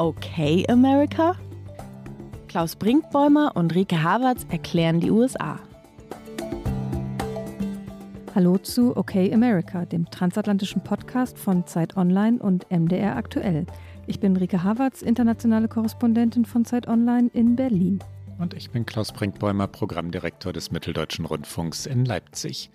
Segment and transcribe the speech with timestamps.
[0.00, 1.36] Okay, America?
[2.48, 5.58] Klaus Brinkbäumer und Rike Havertz erklären die USA.
[8.34, 13.66] Hallo zu Okay America, dem transatlantischen Podcast von Zeit Online und MDR Aktuell.
[14.08, 17.98] Ich bin Rike Havertz, internationale Korrespondentin von Zeit Online in Berlin.
[18.38, 22.70] Und ich bin Klaus Brinkbäumer, Programmdirektor des Mitteldeutschen Rundfunks in Leipzig.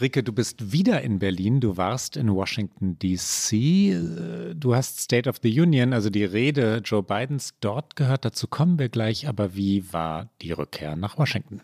[0.00, 4.54] Rike, du bist wieder in Berlin, du warst in Washington, DC.
[4.56, 8.24] Du hast State of the Union, also die Rede Joe Bidens, dort gehört.
[8.24, 9.28] Dazu kommen wir gleich.
[9.28, 11.62] Aber wie war die Rückkehr nach Washington?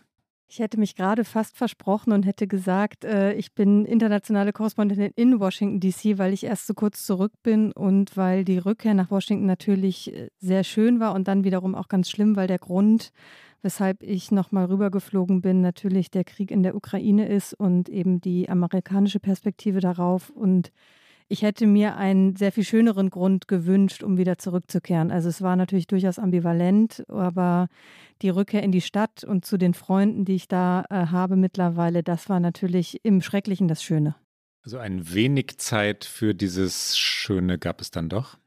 [0.51, 5.39] Ich hätte mich gerade fast versprochen und hätte gesagt, äh, ich bin internationale Korrespondentin in
[5.39, 9.45] Washington, DC, weil ich erst so kurz zurück bin und weil die Rückkehr nach Washington
[9.45, 13.11] natürlich äh, sehr schön war und dann wiederum auch ganz schlimm, weil der Grund,
[13.61, 18.49] weshalb ich nochmal rübergeflogen bin, natürlich der Krieg in der Ukraine ist und eben die
[18.49, 20.31] amerikanische Perspektive darauf.
[20.31, 20.71] Und
[21.29, 25.11] ich hätte mir einen sehr viel schöneren Grund gewünscht, um wieder zurückzukehren.
[25.11, 27.67] Also es war natürlich durchaus ambivalent, aber
[28.23, 32.01] die Rückkehr in die Stadt und zu den Freunden, die ich da äh, habe mittlerweile,
[32.01, 34.15] das war natürlich im Schrecklichen das Schöne.
[34.63, 38.37] Also ein wenig Zeit für dieses Schöne gab es dann doch?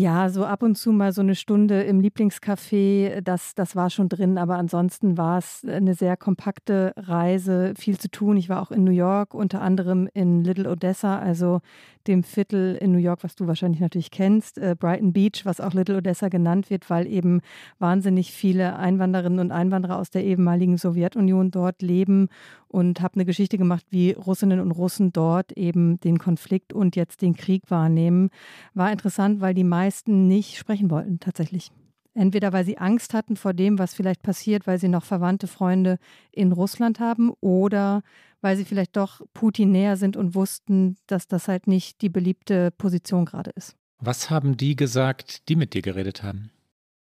[0.00, 4.08] Ja, so ab und zu mal so eine Stunde im Lieblingscafé, das, das war schon
[4.08, 8.36] drin, aber ansonsten war es eine sehr kompakte Reise, viel zu tun.
[8.36, 11.62] Ich war auch in New York, unter anderem in Little Odessa, also
[12.06, 15.74] dem Viertel in New York, was du wahrscheinlich natürlich kennst, äh, Brighton Beach, was auch
[15.74, 17.40] Little Odessa genannt wird, weil eben
[17.80, 22.28] wahnsinnig viele Einwanderinnen und Einwanderer aus der ehemaligen Sowjetunion dort leben
[22.68, 27.22] und habe eine Geschichte gemacht, wie Russinnen und Russen dort eben den Konflikt und jetzt
[27.22, 28.30] den Krieg wahrnehmen.
[28.74, 31.70] War interessant, weil die meisten nicht sprechen wollten tatsächlich.
[32.14, 35.98] Entweder weil sie Angst hatten vor dem, was vielleicht passiert, weil sie noch verwandte Freunde
[36.32, 38.02] in Russland haben, oder
[38.40, 42.70] weil sie vielleicht doch Putin näher sind und wussten, dass das halt nicht die beliebte
[42.72, 43.76] Position gerade ist.
[44.00, 46.50] Was haben die gesagt, die mit dir geredet haben?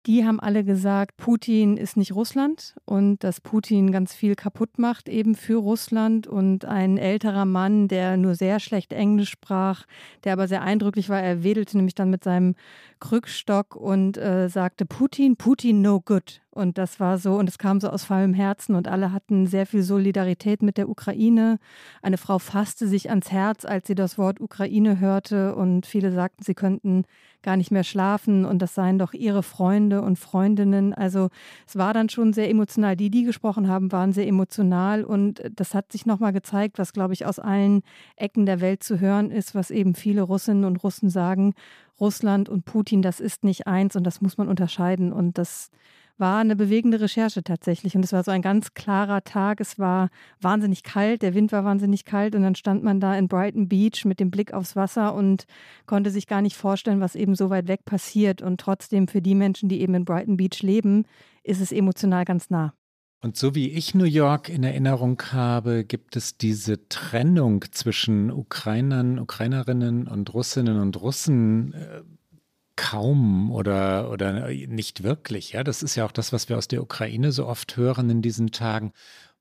[0.07, 5.09] Die haben alle gesagt, Putin ist nicht Russland und dass Putin ganz viel kaputt macht
[5.09, 9.85] eben für Russland und ein älterer Mann, der nur sehr schlecht Englisch sprach,
[10.23, 12.55] der aber sehr eindrücklich war, er wedelte nämlich dann mit seinem
[13.01, 16.41] Krückstock und äh, sagte Putin, Putin no good.
[16.57, 19.67] Und das war so, und es kam so aus vollem Herzen und alle hatten sehr
[19.67, 21.59] viel Solidarität mit der Ukraine.
[22.01, 26.43] Eine Frau fasste sich ans Herz, als sie das Wort Ukraine hörte und viele sagten,
[26.43, 27.03] sie könnten
[27.43, 30.95] gar nicht mehr schlafen und das seien doch ihre Freunde und Freundinnen.
[30.95, 31.29] Also
[31.67, 32.95] es war dann schon sehr emotional.
[32.95, 37.13] Die, die gesprochen haben, waren sehr emotional und das hat sich nochmal gezeigt, was, glaube
[37.13, 37.83] ich, aus allen
[38.15, 41.53] Ecken der Welt zu hören ist, was eben viele Russinnen und Russen sagen.
[41.99, 45.69] Russland und Putin, das ist nicht eins und das muss man unterscheiden und das
[46.17, 47.95] war eine bewegende Recherche tatsächlich.
[47.95, 49.59] Und es war so ein ganz klarer Tag.
[49.59, 50.09] Es war
[50.41, 54.05] wahnsinnig kalt, der Wind war wahnsinnig kalt und dann stand man da in Brighton Beach
[54.05, 55.45] mit dem Blick aufs Wasser und
[55.85, 58.41] konnte sich gar nicht vorstellen, was eben so weit weg passiert.
[58.41, 61.05] Und trotzdem für die Menschen, die eben in Brighton Beach leben,
[61.43, 62.73] ist es emotional ganz nah.
[63.19, 69.17] Und so wie ich New York in Erinnerung habe, gibt es diese Trennung zwischen Ukrainern,
[69.17, 72.03] Ukrainerinnen und Russinnen und Russen äh,
[72.77, 75.51] kaum oder, oder nicht wirklich.
[75.51, 78.21] Ja, das ist ja auch das, was wir aus der Ukraine so oft hören in
[78.21, 78.93] diesen Tagen.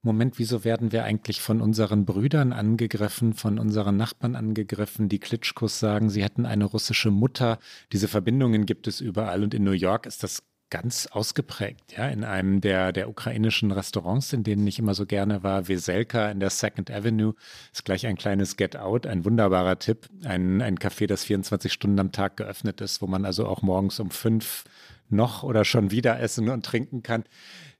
[0.03, 5.09] Moment, wieso werden wir eigentlich von unseren Brüdern angegriffen, von unseren Nachbarn angegriffen?
[5.09, 7.59] Die Klitschkos sagen, sie hätten eine russische Mutter.
[7.93, 12.25] Diese Verbindungen gibt es überall und in New York ist das ganz ausgeprägt, ja, in
[12.25, 16.50] einem der, der ukrainischen Restaurants, in denen ich immer so gerne war, Weselka in der
[16.50, 17.34] Second Avenue,
[17.72, 22.00] ist gleich ein kleines Get Out, ein wunderbarer Tipp, ein, ein Café, das 24 Stunden
[22.00, 24.65] am Tag geöffnet ist, wo man also auch morgens um fünf
[25.09, 27.25] noch oder schon wieder essen und trinken kann.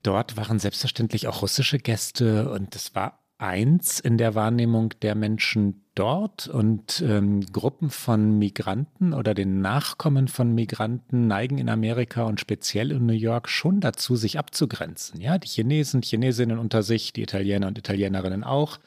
[0.03, 5.83] Dort waren selbstverständlich auch russische Gäste und es war eins in der Wahrnehmung der Menschen
[5.95, 12.41] dort und ähm, Gruppen von Migranten oder den Nachkommen von Migranten neigen in Amerika und
[12.41, 15.21] speziell in New York schon dazu, sich abzugrenzen.
[15.21, 18.79] Ja, die Chinesen, Chinesinnen unter sich, die Italiener und Italienerinnen auch,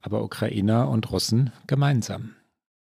[0.00, 2.34] aber Ukrainer und Russen gemeinsam.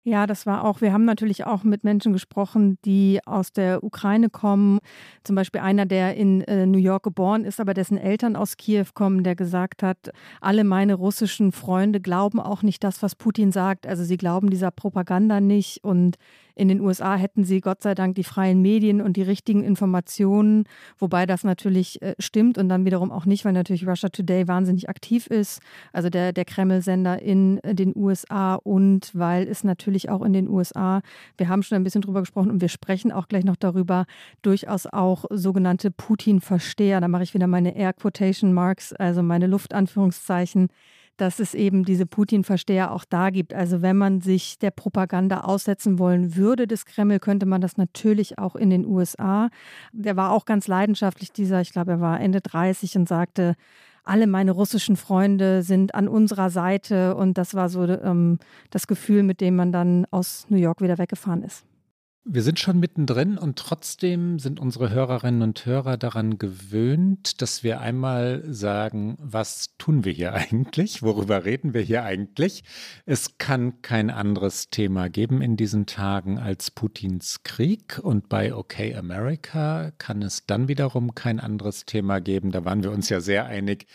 [0.08, 4.30] Ja, das war auch, wir haben natürlich auch mit Menschen gesprochen, die aus der Ukraine
[4.30, 4.78] kommen.
[5.24, 8.86] Zum Beispiel einer, der in äh, New York geboren ist, aber dessen Eltern aus Kiew
[8.94, 10.12] kommen, der gesagt hat,
[10.42, 13.88] alle meine russischen Freunde glauben auch nicht das, was Putin sagt.
[13.88, 16.18] Also sie glauben dieser Propaganda nicht und
[16.56, 20.66] in den USA hätten sie Gott sei Dank die freien Medien und die richtigen Informationen,
[20.98, 24.90] wobei das natürlich äh, stimmt und dann wiederum auch nicht, weil natürlich Russia Today wahnsinnig
[24.90, 25.62] aktiv ist,
[25.92, 30.48] also der, der Kreml-Sender in äh, den USA und weil es natürlich auch in den
[30.48, 31.02] USA.
[31.38, 34.06] Wir haben schon ein bisschen drüber gesprochen und wir sprechen auch gleich noch darüber,
[34.42, 37.02] durchaus auch sogenannte Putin-Versteher.
[37.02, 40.70] Da mache ich wieder meine Air Quotation Marks, also meine Luftanführungszeichen
[41.18, 43.54] dass es eben diese Putin-Versteher auch da gibt.
[43.54, 48.38] Also wenn man sich der Propaganda aussetzen wollen würde des Kreml, könnte man das natürlich
[48.38, 49.50] auch in den USA.
[49.92, 53.56] Der war auch ganz leidenschaftlich, dieser, ich glaube, er war Ende 30 und sagte,
[54.04, 57.16] alle meine russischen Freunde sind an unserer Seite.
[57.16, 58.40] Und das war so ähm,
[58.70, 61.66] das Gefühl, mit dem man dann aus New York wieder weggefahren ist.
[62.28, 67.82] Wir sind schon mittendrin und trotzdem sind unsere Hörerinnen und Hörer daran gewöhnt, dass wir
[67.82, 71.04] einmal sagen, was tun wir hier eigentlich?
[71.04, 72.64] Worüber reden wir hier eigentlich?
[73.06, 78.80] Es kann kein anderes Thema geben in diesen Tagen als Putins Krieg und bei OK
[78.98, 82.50] America kann es dann wiederum kein anderes Thema geben.
[82.50, 83.86] Da waren wir uns ja sehr einig,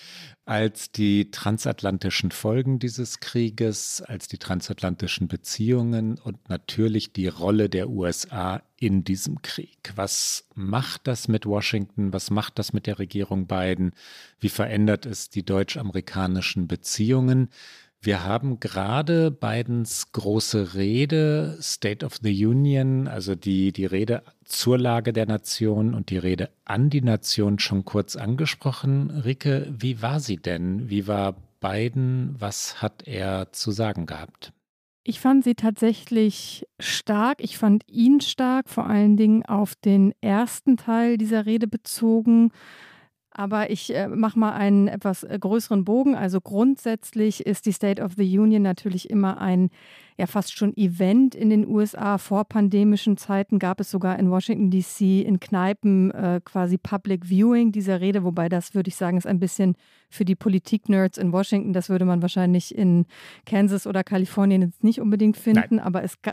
[0.50, 7.88] als die transatlantischen Folgen dieses Krieges, als die transatlantischen Beziehungen und natürlich die Rolle der
[7.88, 9.92] USA in diesem Krieg.
[9.94, 12.12] Was macht das mit Washington?
[12.12, 13.92] Was macht das mit der Regierung Biden?
[14.40, 17.50] Wie verändert es die deutsch-amerikanischen Beziehungen?
[18.02, 24.78] Wir haben gerade Bidens große Rede, State of the Union, also die, die Rede zur
[24.78, 29.10] Lage der Nation und die Rede an die Nation schon kurz angesprochen.
[29.10, 30.88] Rike, wie war sie denn?
[30.88, 32.36] Wie war Biden?
[32.38, 34.54] Was hat er zu sagen gehabt?
[35.02, 37.42] Ich fand sie tatsächlich stark.
[37.42, 42.50] Ich fand ihn stark, vor allen Dingen auf den ersten Teil dieser Rede bezogen.
[43.32, 46.16] Aber ich äh, mache mal einen etwas äh, größeren Bogen.
[46.16, 49.70] Also grundsätzlich ist die State of the Union natürlich immer ein
[50.20, 52.18] ja fast schon Event in den USA.
[52.18, 57.72] Vor pandemischen Zeiten gab es sogar in Washington DC in Kneipen äh, quasi Public Viewing
[57.72, 59.74] dieser Rede, wobei das würde ich sagen ist ein bisschen
[60.10, 61.72] für die Politik-Nerds in Washington.
[61.72, 63.06] Das würde man wahrscheinlich in
[63.46, 65.80] Kansas oder Kalifornien jetzt nicht unbedingt finden, Nein.
[65.80, 66.32] aber es, ga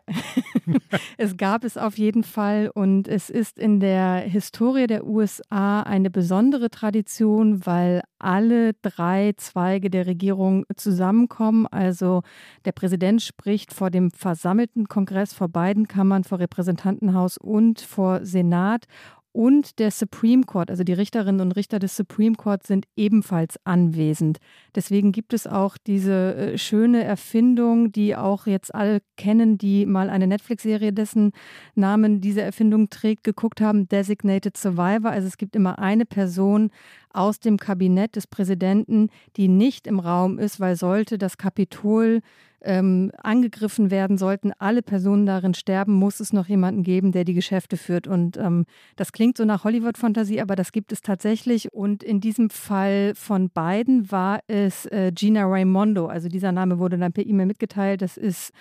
[1.18, 6.10] es gab es auf jeden Fall und es ist in der Historie der USA eine
[6.10, 11.68] besondere Tradition, weil alle drei Zweige der Regierung zusammenkommen.
[11.68, 12.22] Also
[12.66, 18.86] der Präsident spricht vor dem versammelten Kongress, vor beiden Kammern, vor Repräsentantenhaus und vor Senat
[19.32, 24.40] und der Supreme Court, also die Richterinnen und Richter des Supreme Court sind ebenfalls anwesend.
[24.76, 30.10] Deswegen gibt es auch diese äh, schöne Erfindung, die auch jetzt alle kennen, die mal
[30.10, 31.34] eine Netflix-Serie, dessen
[31.76, 35.12] Namen diese Erfindung trägt, geguckt haben, Designated Survivor.
[35.12, 36.72] Also es gibt immer eine Person
[37.12, 42.22] aus dem Kabinett des Präsidenten, die nicht im Raum ist, weil sollte das Kapitol
[42.64, 47.34] ähm, angegriffen werden, sollten alle Personen darin sterben, muss es noch jemanden geben, der die
[47.34, 48.08] Geschäfte führt.
[48.08, 48.66] Und ähm,
[48.96, 51.74] das klingt so nach Hollywood-Fantasie, aber das gibt es tatsächlich.
[51.74, 56.08] Und in diesem Fall von beiden war es äh, Gina Raimondo.
[56.08, 58.02] Also dieser Name wurde dann per E-Mail mitgeteilt.
[58.02, 58.52] Das ist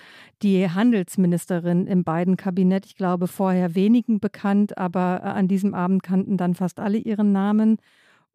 [0.43, 2.87] die Handelsministerin im beiden Kabinett.
[2.87, 7.33] Ich glaube, vorher wenigen bekannt, aber äh, an diesem Abend kannten dann fast alle ihren
[7.33, 7.79] Namen.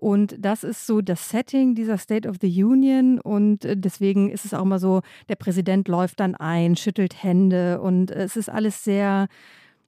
[0.02, 3.20] Und das ist so das Setting dieser State of the Union.
[3.20, 7.80] Und äh, deswegen ist es auch mal so, der Präsident läuft dann ein, schüttelt Hände
[7.80, 9.28] und es ist alles sehr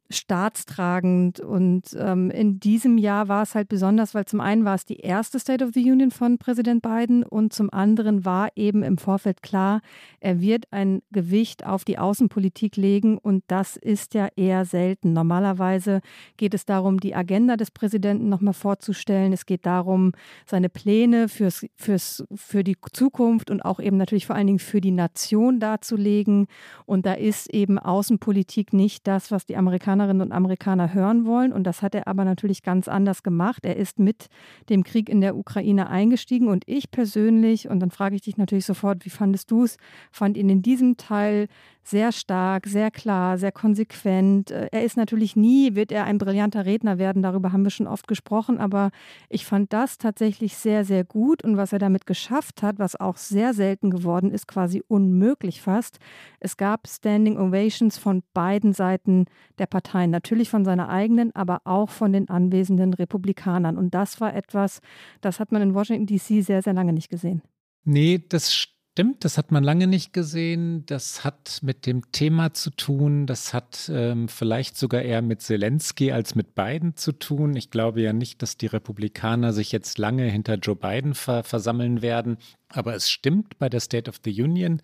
[0.09, 1.39] staatstragend.
[1.39, 4.99] Und ähm, in diesem Jahr war es halt besonders, weil zum einen war es die
[4.99, 9.41] erste State of the Union von Präsident Biden und zum anderen war eben im Vorfeld
[9.41, 9.81] klar,
[10.19, 15.13] er wird ein Gewicht auf die Außenpolitik legen und das ist ja eher selten.
[15.13, 16.01] Normalerweise
[16.37, 19.33] geht es darum, die Agenda des Präsidenten nochmal vorzustellen.
[19.33, 20.11] Es geht darum,
[20.45, 24.81] seine Pläne fürs, fürs, für die Zukunft und auch eben natürlich vor allen Dingen für
[24.81, 26.47] die Nation darzulegen.
[26.85, 31.53] Und da ist eben Außenpolitik nicht das, was die Amerikaner Amerikanerinnen und Amerikaner hören wollen.
[31.53, 33.65] Und das hat er aber natürlich ganz anders gemacht.
[33.65, 34.29] Er ist mit
[34.69, 36.47] dem Krieg in der Ukraine eingestiegen.
[36.47, 39.77] Und ich persönlich, und dann frage ich dich natürlich sofort, wie fandest du es,
[40.11, 41.47] fand ihn in diesem Teil
[41.83, 44.51] sehr stark, sehr klar, sehr konsequent.
[44.51, 47.87] Äh, er ist natürlich nie, wird er ein brillanter Redner werden, darüber haben wir schon
[47.87, 48.91] oft gesprochen, aber
[49.29, 53.17] ich fand das tatsächlich sehr, sehr gut und was er damit geschafft hat, was auch
[53.17, 55.99] sehr selten geworden ist, quasi unmöglich fast.
[56.39, 59.25] Es gab Standing Ovations von beiden Seiten
[59.59, 64.33] der Parteien, natürlich von seiner eigenen, aber auch von den anwesenden Republikanern und das war
[64.33, 64.79] etwas,
[65.21, 67.41] das hat man in Washington DC sehr, sehr lange nicht gesehen.
[67.85, 70.85] Nee, das stimmt Stimmt, das hat man lange nicht gesehen.
[70.85, 73.25] Das hat mit dem Thema zu tun.
[73.25, 77.55] Das hat ähm, vielleicht sogar eher mit Zelensky als mit Biden zu tun.
[77.55, 82.03] Ich glaube ja nicht, dass die Republikaner sich jetzt lange hinter Joe Biden ver versammeln
[82.03, 82.37] werden.
[82.69, 84.79] Aber es stimmt, bei der State of the Union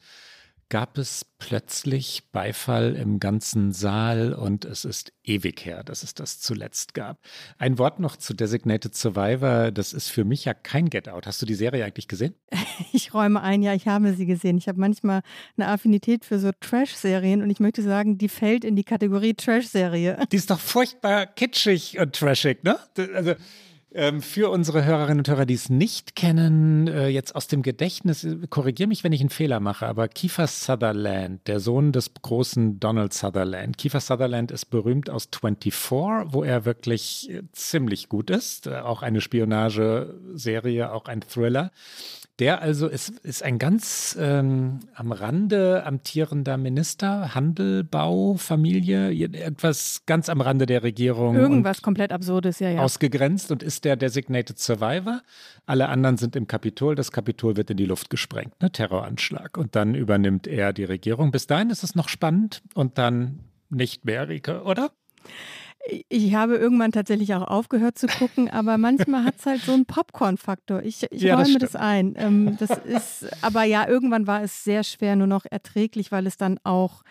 [0.70, 6.40] gab es plötzlich Beifall im ganzen Saal und es ist ewig her, dass es das
[6.40, 7.18] zuletzt gab.
[7.58, 11.26] Ein Wort noch zu Designated Survivor, das ist für mich ja kein Get Out.
[11.26, 12.36] Hast du die Serie eigentlich gesehen?
[12.92, 14.58] Ich räume ein, ja, ich habe sie gesehen.
[14.58, 15.22] Ich habe manchmal
[15.58, 20.18] eine Affinität für so Trash-Serien und ich möchte sagen, die fällt in die Kategorie Trash-Serie.
[20.32, 22.80] Die ist doch furchtbar kitschig und trashig, ne?
[23.14, 23.36] Also
[24.00, 28.24] ähm, für unsere Hörerinnen und Hörer, die es nicht kennen, äh, jetzt aus dem Gedächtnis,
[28.24, 32.80] äh, korrigiere mich, wenn ich einen Fehler mache, aber Kiefer Sutherland, der Sohn des großen
[32.80, 33.78] Donald Sutherland.
[33.78, 38.68] Kiefer Sutherland ist berühmt aus 24, wo er wirklich äh, ziemlich gut ist.
[38.68, 41.72] Äh, auch eine Spionageserie, auch ein Thriller.
[42.40, 50.04] Der also ist, ist ein ganz ähm, am Rande amtierender Minister, Handel, Bau, Familie, etwas
[50.06, 51.36] ganz am Rande der Regierung.
[51.36, 52.82] Irgendwas komplett Absurdes, ja, ja.
[52.82, 55.22] Ausgegrenzt und ist der Designated Survivor.
[55.66, 56.96] Alle anderen sind im Kapitol.
[56.96, 58.72] Das Kapitol wird in die Luft gesprengt, ne?
[58.72, 59.58] Terroranschlag.
[59.58, 61.32] Und dann übernimmt er die Regierung.
[61.32, 64.92] Bis dahin ist es noch spannend und dann nicht mehr, Rike, oder?
[66.10, 69.86] Ich habe irgendwann tatsächlich auch aufgehört zu gucken, aber manchmal hat es halt so einen
[69.86, 70.84] Popcorn-Faktor.
[70.84, 72.16] Ich, ich ja, räume das, das ein.
[72.18, 76.38] Ähm, das ist, aber ja, irgendwann war es sehr schwer, nur noch erträglich, weil es
[76.38, 77.04] dann auch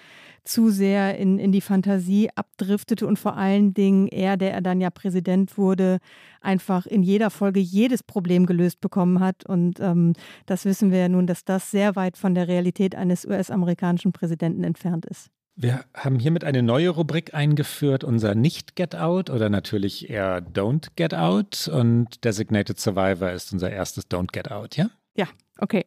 [0.49, 4.81] zu sehr in, in die Fantasie abdriftete und vor allen Dingen er, der er dann
[4.81, 5.99] ja Präsident wurde,
[6.41, 9.45] einfach in jeder Folge jedes Problem gelöst bekommen hat.
[9.45, 10.15] Und ähm,
[10.47, 14.65] das wissen wir ja nun, dass das sehr weit von der Realität eines US-amerikanischen Präsidenten
[14.65, 15.31] entfernt ist.
[15.61, 21.15] Wir haben hiermit eine neue Rubrik eingeführt, unser Nicht-Get Out oder natürlich eher Don't Get
[21.15, 21.67] Out.
[21.67, 24.89] Und Designated Survivor ist unser erstes Don't Get Out, ja?
[25.17, 25.27] Ja,
[25.59, 25.85] okay.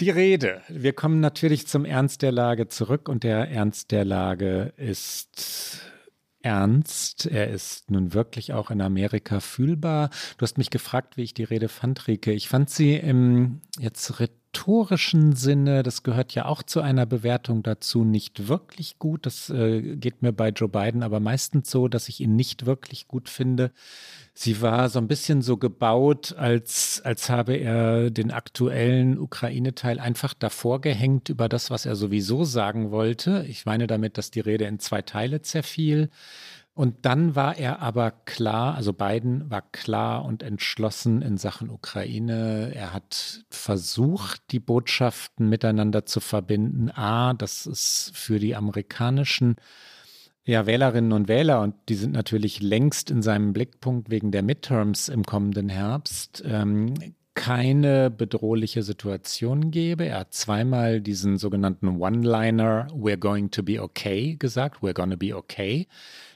[0.00, 0.62] Die Rede.
[0.68, 5.80] Wir kommen natürlich zum Ernst der Lage zurück und der Ernst der Lage ist
[6.42, 7.26] ernst.
[7.26, 10.10] Er ist nun wirklich auch in Amerika fühlbar.
[10.38, 12.32] Du hast mich gefragt, wie ich die Rede fand, Rike.
[12.32, 14.20] Ich fand sie im jetzt
[14.56, 19.26] rhetorischen Sinne, das gehört ja auch zu einer Bewertung dazu, nicht wirklich gut.
[19.26, 23.06] Das äh, geht mir bei Joe Biden aber meistens so, dass ich ihn nicht wirklich
[23.06, 23.70] gut finde.
[24.34, 30.34] Sie war so ein bisschen so gebaut, als, als habe er den aktuellen Ukraine-Teil einfach
[30.34, 33.44] davor gehängt über das, was er sowieso sagen wollte.
[33.48, 36.10] Ich meine damit, dass die Rede in zwei Teile zerfiel.
[36.76, 42.70] Und dann war er aber klar, also Biden war klar und entschlossen in Sachen Ukraine.
[42.74, 46.90] Er hat versucht, die Botschaften miteinander zu verbinden.
[46.90, 49.56] A, das ist für die amerikanischen
[50.44, 55.08] ja, Wählerinnen und Wähler, und die sind natürlich längst in seinem Blickpunkt wegen der Midterms
[55.08, 56.92] im kommenden Herbst, ähm,
[57.36, 60.06] keine bedrohliche Situation gebe.
[60.06, 65.36] Er hat zweimal diesen sogenannten One-Liner, We're going to be okay, gesagt, We're gonna be
[65.36, 65.86] okay.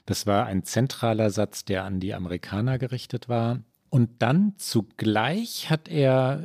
[0.05, 3.59] Das war ein zentraler Satz, der an die Amerikaner gerichtet war.
[3.89, 6.43] Und dann zugleich hat er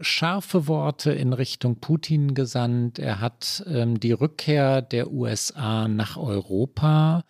[0.00, 2.98] scharfe Worte in Richtung Putin gesandt.
[2.98, 7.24] Er hat ähm, die Rückkehr der USA nach Europa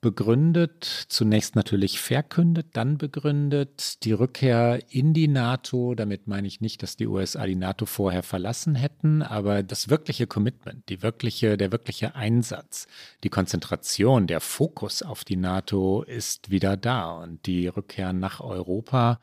[0.00, 6.82] begründet, zunächst natürlich verkündet, dann begründet, die Rückkehr in die NATO, damit meine ich nicht,
[6.82, 11.72] dass die USA die NATO vorher verlassen hätten, aber das wirkliche Commitment, die wirkliche, der
[11.72, 12.86] wirkliche Einsatz,
[13.24, 19.18] die Konzentration, der Fokus auf die NATO ist wieder da und die Rückkehr nach Europa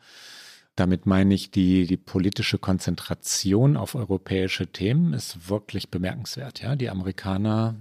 [0.76, 6.60] damit meine ich, die, die politische Konzentration auf europäische Themen ist wirklich bemerkenswert.
[6.60, 6.76] Ja?
[6.76, 7.76] Die Amerikaner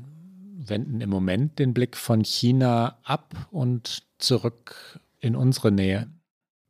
[0.69, 6.07] wenden im Moment den Blick von China ab und zurück in unsere Nähe.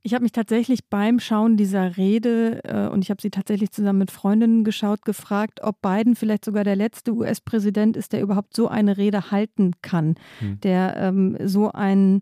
[0.05, 3.97] Ich habe mich tatsächlich beim Schauen dieser Rede, äh, und ich habe sie tatsächlich zusammen
[3.97, 8.67] mit Freundinnen geschaut, gefragt, ob Biden vielleicht sogar der letzte US-Präsident ist, der überhaupt so
[8.67, 10.59] eine Rede halten kann, hm.
[10.61, 12.21] der ähm, so einen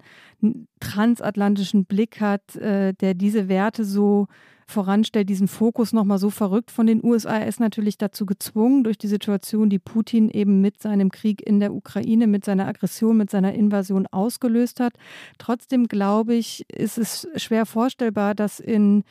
[0.79, 4.27] transatlantischen Blick hat, äh, der diese Werte so
[4.67, 7.37] voranstellt, diesen Fokus nochmal so verrückt von den USA.
[7.37, 11.59] Er ist natürlich dazu gezwungen, durch die Situation, die Putin eben mit seinem Krieg in
[11.59, 14.93] der Ukraine, mit seiner Aggression, mit seiner Invasion ausgelöst hat.
[15.37, 19.03] Trotzdem glaube ich, ist es schwer vorstellbar, dass in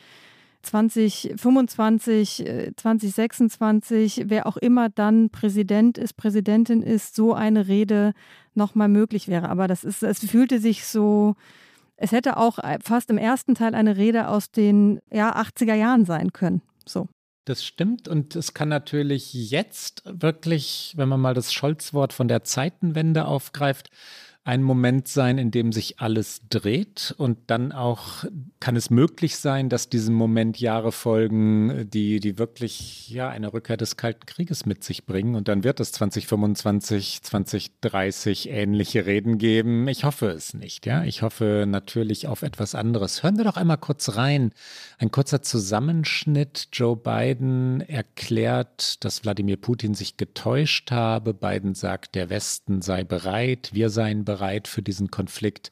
[0.63, 2.45] 2025,
[2.77, 8.13] 2026, äh, wer auch immer dann Präsident ist, Präsidentin ist, so eine Rede
[8.55, 9.49] nochmal möglich wäre.
[9.49, 11.35] Aber das ist, es fühlte sich so,
[12.03, 16.33] es hätte auch fast im ersten Teil eine Rede aus den ja, 80er Jahren sein
[16.33, 16.61] können.
[16.85, 17.07] So.
[17.45, 22.43] Das stimmt und es kann natürlich jetzt wirklich, wenn man mal das Scholz-Wort von der
[22.43, 23.89] Zeitenwende aufgreift,
[24.45, 28.25] ein Moment sein, in dem sich alles dreht und dann auch
[28.59, 33.77] kann es möglich sein, dass diesem Moment Jahre folgen, die, die wirklich ja eine Rückkehr
[33.77, 39.87] des Kalten Krieges mit sich bringen und dann wird es 2025, 2030 ähnliche Reden geben.
[39.87, 41.05] Ich hoffe es nicht, ja.
[41.05, 43.23] Ich hoffe natürlich auf etwas anderes.
[43.23, 44.51] Hören wir doch einmal kurz rein.
[44.97, 46.67] Ein kurzer Zusammenschnitt.
[46.73, 51.33] Joe Biden erklärt, dass Wladimir Putin sich getäuscht habe.
[51.33, 55.71] Biden sagt, der Westen sei bereit, wir seien bereit bereit für diesen Konflikt.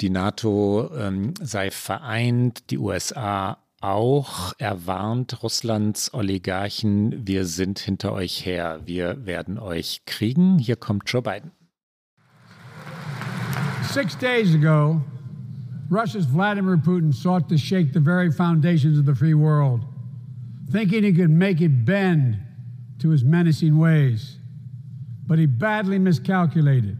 [0.00, 4.52] Die NATO ähm, sei vereint, die USA auch.
[4.58, 10.58] Er warnt Russlands Oligarchen, wir sind hinter euch her, wir werden euch kriegen.
[10.58, 11.50] Hier kommt Joe Biden.
[13.92, 15.02] Six days ago,
[15.90, 19.80] Russia's Vladimir Putin sought to shake the very foundations of the free world,
[20.70, 22.38] thinking he could make it bend
[23.00, 24.38] to his menacing ways.
[25.26, 26.96] But he badly miscalculated.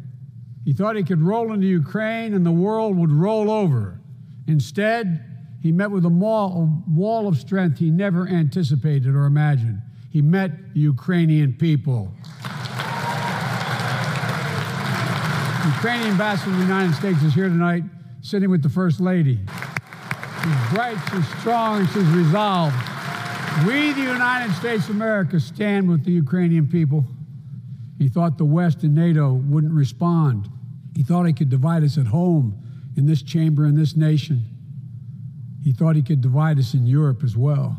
[0.64, 4.00] He thought he could roll into Ukraine and the world would roll over.
[4.46, 5.24] Instead,
[5.62, 9.80] he met with a wall of strength he never anticipated or imagined.
[10.10, 12.12] He met the Ukrainian people.
[15.76, 17.84] Ukrainian ambassador to the United States is here tonight,
[18.22, 19.38] sitting with the First Lady.
[20.42, 22.74] She's bright, she's strong, she's resolved.
[23.66, 27.04] We, the United States of America, stand with the Ukrainian people.
[28.00, 30.48] He thought the West and NATO wouldn't respond.
[30.96, 32.58] He thought he could divide us at home,
[32.96, 34.42] in this chamber, in this nation.
[35.62, 37.76] He thought he could divide us in Europe as well.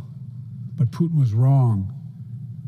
[0.75, 1.91] But Putin was wrong.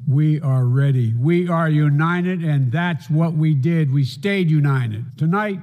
[0.08, 1.14] We are ready.
[1.14, 3.94] We are united, and that's what we did.
[3.94, 5.06] We stayed united.
[5.16, 5.60] Tonight,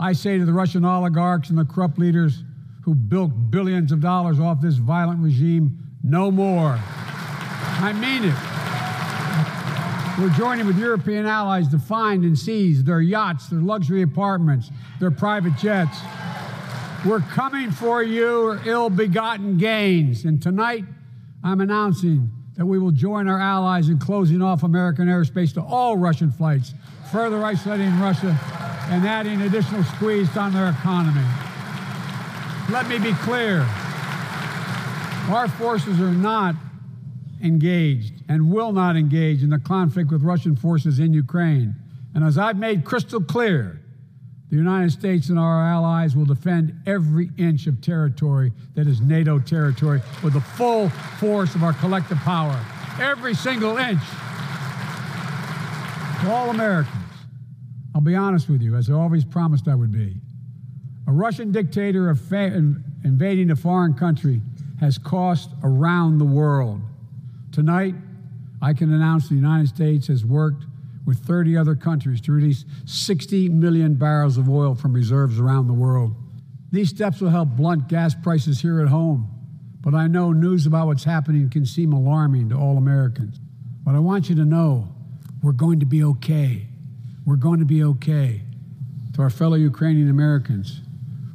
[0.00, 2.42] I say to the Russian oligarchs and the corrupt leaders
[2.84, 6.78] who built billions of dollars off this violent regime, no more.
[6.80, 8.57] I mean it.
[10.18, 15.12] We're joining with European allies to find and seize their yachts, their luxury apartments, their
[15.12, 15.96] private jets.
[17.06, 20.24] We're coming for your ill begotten gains.
[20.24, 20.84] And tonight,
[21.44, 25.96] I'm announcing that we will join our allies in closing off American airspace to all
[25.96, 26.74] Russian flights,
[27.12, 28.36] further isolating Russia
[28.90, 31.24] and adding additional squeeze on their economy.
[32.72, 33.60] Let me be clear
[35.30, 36.56] our forces are not
[37.40, 41.74] engaged and will not engage in the conflict with Russian forces in Ukraine.
[42.14, 43.80] And as I've made crystal clear,
[44.50, 49.38] the United States and our allies will defend every inch of territory that is NATO
[49.38, 52.58] territory with the full force of our collective power.
[53.00, 54.00] Every single inch.
[56.22, 56.96] To all Americans,
[57.94, 60.16] I'll be honest with you, as I always promised I would be.
[61.06, 64.40] A Russian dictator invading a foreign country
[64.80, 66.80] has cost around the world
[67.58, 67.94] Tonight,
[68.60, 70.64] I can announce the United States has worked
[71.06, 75.72] with 30 other countries to release 60 million barrels of oil from reserves around the
[75.72, 76.14] world.
[76.70, 79.30] These steps will help blunt gas prices here at home,
[79.80, 83.40] but I know news about what's happening can seem alarming to all Americans.
[83.84, 84.92] But I want you to know
[85.42, 86.66] we're going to be okay.
[87.24, 88.42] We're going to be okay.
[89.14, 90.82] To our fellow Ukrainian Americans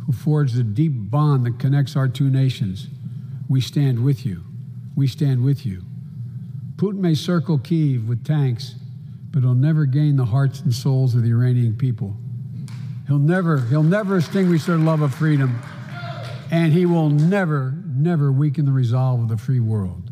[0.06, 2.90] who forged a deep bond that connects our two nations,
[3.50, 4.44] we stand with you.
[4.96, 5.84] We stand with you.
[6.76, 8.76] Putin may circle Kiev with tanks,
[9.32, 12.16] but he'll never gain the hearts and souls of the Iranian people.
[13.08, 15.60] He'll never, he'll never extinguish their love of freedom,
[16.52, 20.10] and he will never, never weaken the resolve of the free world.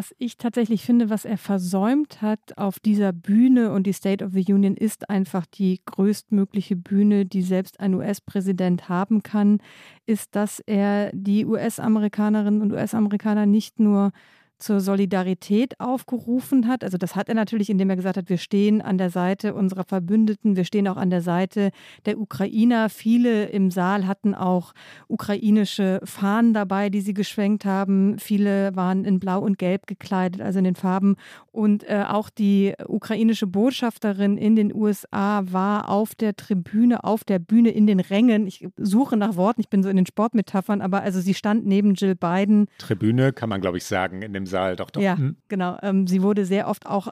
[0.00, 4.32] Was ich tatsächlich finde, was er versäumt hat auf dieser Bühne und die State of
[4.32, 9.58] the Union ist einfach die größtmögliche Bühne, die selbst ein US-Präsident haben kann,
[10.06, 14.12] ist, dass er die US-Amerikanerinnen und US-Amerikaner nicht nur
[14.60, 16.84] zur Solidarität aufgerufen hat.
[16.84, 19.84] Also das hat er natürlich, indem er gesagt hat, wir stehen an der Seite unserer
[19.84, 21.70] Verbündeten, wir stehen auch an der Seite
[22.06, 22.88] der Ukrainer.
[22.88, 24.72] Viele im Saal hatten auch
[25.08, 28.18] ukrainische Fahnen dabei, die sie geschwenkt haben.
[28.18, 31.16] Viele waren in Blau und Gelb gekleidet, also in den Farben.
[31.52, 37.38] Und äh, auch die ukrainische Botschafterin in den USA war auf der Tribüne, auf der
[37.38, 38.46] Bühne in den Rängen.
[38.46, 41.94] Ich suche nach Worten, ich bin so in den Sportmetaphern, aber also sie stand neben
[41.94, 42.66] Jill Biden.
[42.78, 45.00] Tribüne kann man, glaube ich, sagen, in dem Saal, doch, doch.
[45.00, 45.36] Ja, mhm.
[45.48, 45.78] genau.
[45.82, 47.08] Ähm, sie wurde sehr oft auch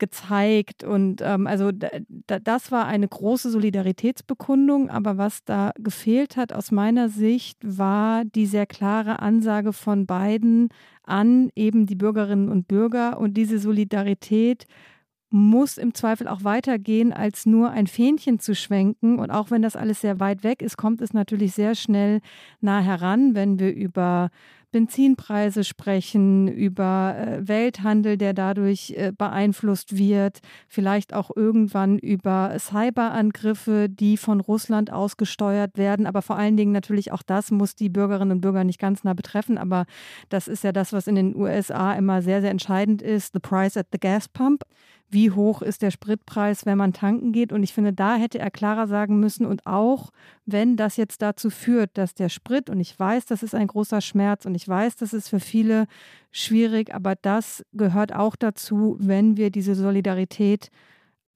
[0.00, 1.70] gezeigt und ähm, also
[2.26, 8.46] das war eine große Solidaritätsbekundung, aber was da gefehlt hat aus meiner Sicht war die
[8.46, 10.70] sehr klare Ansage von beiden
[11.04, 14.66] an eben die Bürgerinnen und Bürger und diese Solidarität
[15.32, 19.20] muss im Zweifel auch weitergehen, als nur ein Fähnchen zu schwenken.
[19.20, 22.20] Und auch wenn das alles sehr weit weg ist, kommt es natürlich sehr schnell
[22.60, 24.30] nah heran, wenn wir über
[24.70, 33.88] Benzinpreise sprechen, über äh, Welthandel, der dadurch äh, beeinflusst wird, vielleicht auch irgendwann über Cyberangriffe,
[33.88, 36.06] die von Russland ausgesteuert werden.
[36.06, 39.14] Aber vor allen Dingen natürlich auch das muss die Bürgerinnen und Bürger nicht ganz nah
[39.14, 39.58] betreffen.
[39.58, 39.86] Aber
[40.28, 43.32] das ist ja das, was in den USA immer sehr, sehr entscheidend ist.
[43.32, 44.64] The price at the gas pump
[45.10, 47.52] wie hoch ist der Spritpreis, wenn man tanken geht.
[47.52, 49.44] Und ich finde, da hätte er klarer sagen müssen.
[49.44, 50.10] Und auch
[50.46, 54.00] wenn das jetzt dazu führt, dass der Sprit, und ich weiß, das ist ein großer
[54.00, 55.86] Schmerz und ich weiß, das ist für viele
[56.30, 60.70] schwierig, aber das gehört auch dazu, wenn wir diese Solidarität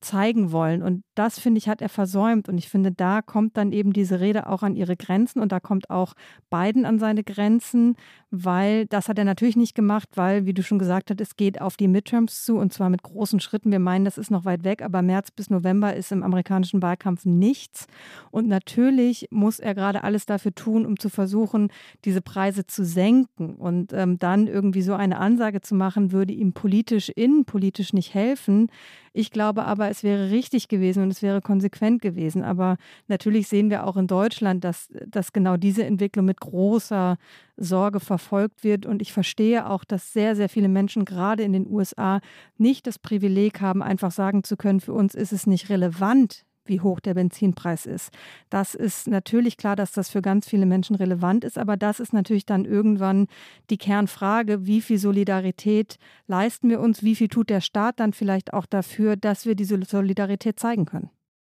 [0.01, 0.83] zeigen wollen.
[0.83, 2.49] Und das, finde ich, hat er versäumt.
[2.49, 5.61] Und ich finde, da kommt dann eben diese Rede auch an ihre Grenzen und da
[5.61, 6.15] kommt auch
[6.51, 7.97] Biden an seine Grenzen,
[8.31, 11.61] weil das hat er natürlich nicht gemacht, weil, wie du schon gesagt hast, es geht
[11.61, 13.71] auf die Midterms zu und zwar mit großen Schritten.
[13.71, 17.25] Wir meinen, das ist noch weit weg, aber März bis November ist im amerikanischen Wahlkampf
[17.25, 17.87] nichts.
[18.31, 21.69] Und natürlich muss er gerade alles dafür tun, um zu versuchen,
[22.05, 23.55] diese Preise zu senken.
[23.55, 28.69] Und ähm, dann irgendwie so eine Ansage zu machen, würde ihm politisch, innenpolitisch nicht helfen.
[29.17, 32.43] Ich glaube aber, es wäre richtig gewesen und es wäre konsequent gewesen.
[32.43, 37.17] Aber natürlich sehen wir auch in Deutschland, dass, dass genau diese Entwicklung mit großer
[37.57, 38.87] Sorge verfolgt wird.
[38.87, 42.21] Und ich verstehe auch, dass sehr, sehr viele Menschen gerade in den USA
[42.59, 46.81] nicht das Privileg haben, einfach sagen zu können, für uns ist es nicht relevant, wie
[46.81, 48.11] hoch der Benzinpreis ist.
[48.51, 52.13] Das ist natürlich klar, dass das für ganz viele Menschen relevant ist, aber das ist
[52.13, 53.27] natürlich dann irgendwann
[53.71, 58.53] die Kernfrage, wie viel Solidarität leisten wir uns, wie viel tut der Staat dann vielleicht
[58.53, 61.11] auch dafür, dass wir diese Solidarität zeigen können.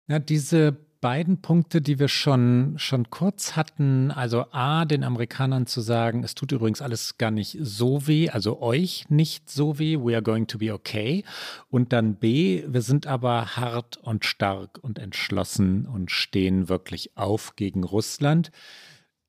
[0.07, 4.11] Ja, diese beiden Punkte, die wir schon, schon kurz hatten.
[4.11, 8.61] Also A, den Amerikanern zu sagen, es tut übrigens alles gar nicht so weh, also
[8.61, 11.23] euch nicht so weh, we are going to be okay.
[11.69, 17.55] Und dann B, wir sind aber hart und stark und entschlossen und stehen wirklich auf
[17.55, 18.51] gegen Russland.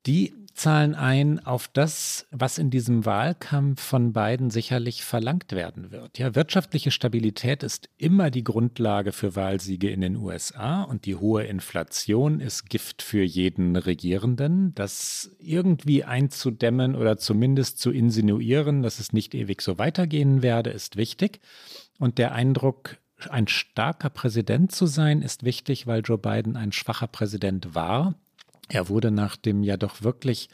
[0.05, 6.19] Die zahlen ein auf das, was in diesem Wahlkampf von beiden sicherlich verlangt werden wird.
[6.19, 11.45] Ja, wirtschaftliche Stabilität ist immer die Grundlage für Wahlsiege in den USA und die hohe
[11.45, 14.75] Inflation ist Gift für jeden Regierenden.
[14.75, 20.97] Das irgendwie einzudämmen oder zumindest zu insinuieren, dass es nicht ewig so weitergehen werde, ist
[20.97, 21.39] wichtig.
[21.99, 22.97] Und der Eindruck,
[23.29, 28.15] ein starker Präsident zu sein, ist wichtig, weil Joe Biden ein schwacher Präsident war
[28.69, 30.49] er wurde nach dem ja doch wirklich,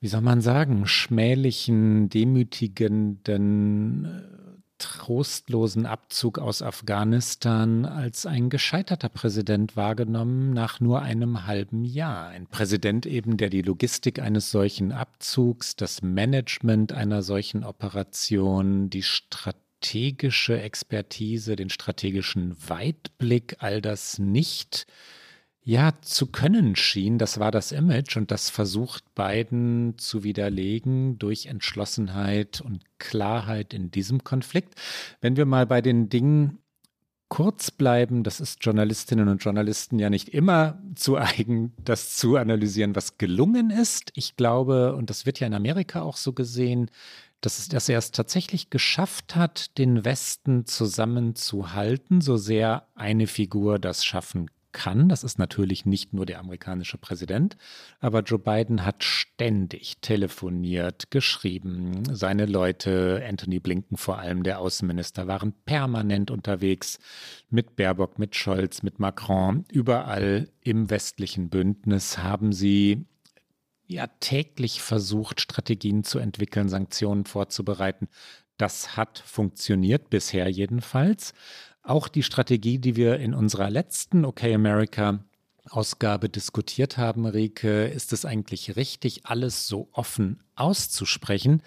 [0.00, 4.38] wie soll man sagen, schmählichen, demütigenden, äh,
[4.78, 12.28] trostlosen Abzug aus Afghanistan als ein gescheiterter Präsident wahrgenommen nach nur einem halben Jahr.
[12.28, 19.02] Ein Präsident eben, der die Logistik eines solchen Abzugs, das Management einer solchen Operation, die
[19.02, 24.86] strategische Expertise, den strategischen Weitblick, all das nicht
[25.68, 27.18] ja, zu können schien.
[27.18, 33.90] Das war das Image und das versucht Biden zu widerlegen durch Entschlossenheit und Klarheit in
[33.90, 34.76] diesem Konflikt.
[35.20, 36.60] Wenn wir mal bei den Dingen
[37.28, 42.96] kurz bleiben, das ist Journalistinnen und Journalisten ja nicht immer zu eigen, das zu analysieren,
[42.96, 44.10] was gelungen ist.
[44.14, 46.90] Ich glaube, und das wird ja in Amerika auch so gesehen,
[47.42, 54.02] dass, dass er es tatsächlich geschafft hat, den Westen zusammenzuhalten, so sehr eine Figur das
[54.02, 55.08] schaffen kann.
[55.08, 57.56] Das ist natürlich nicht nur der amerikanische Präsident,
[58.00, 62.02] aber Joe Biden hat ständig telefoniert, geschrieben.
[62.14, 66.98] Seine Leute, Anthony Blinken vor allem, der Außenminister, waren permanent unterwegs
[67.50, 69.64] mit Baerbock, mit Scholz, mit Macron.
[69.70, 73.06] Überall im westlichen Bündnis haben sie
[73.86, 78.08] ja täglich versucht, Strategien zu entwickeln, Sanktionen vorzubereiten.
[78.58, 81.32] Das hat funktioniert, bisher jedenfalls.
[81.88, 85.20] Auch die Strategie, die wir in unserer letzten OK America
[85.70, 91.62] Ausgabe diskutiert haben, Rike, ist es eigentlich richtig, alles so offen auszusprechen,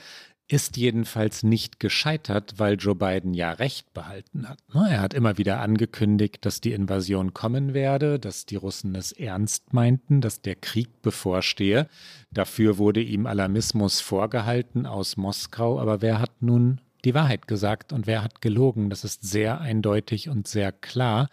[0.47, 4.59] ist jedenfalls nicht gescheitert, weil Joe Biden ja recht behalten hat.
[4.71, 4.91] Ne?
[4.91, 9.73] Er hat immer wieder angekündigt, dass die Invasion kommen werde, dass die Russen es ernst
[9.73, 11.87] meinten, dass der Krieg bevorstehe.
[12.29, 18.07] Dafür wurde ihm Alarmismus vorgehalten aus Moskau, aber wer hat nun die Wahrheit gesagt und
[18.07, 18.89] wer hat gelogen.
[18.89, 21.29] Das ist sehr eindeutig und sehr klar.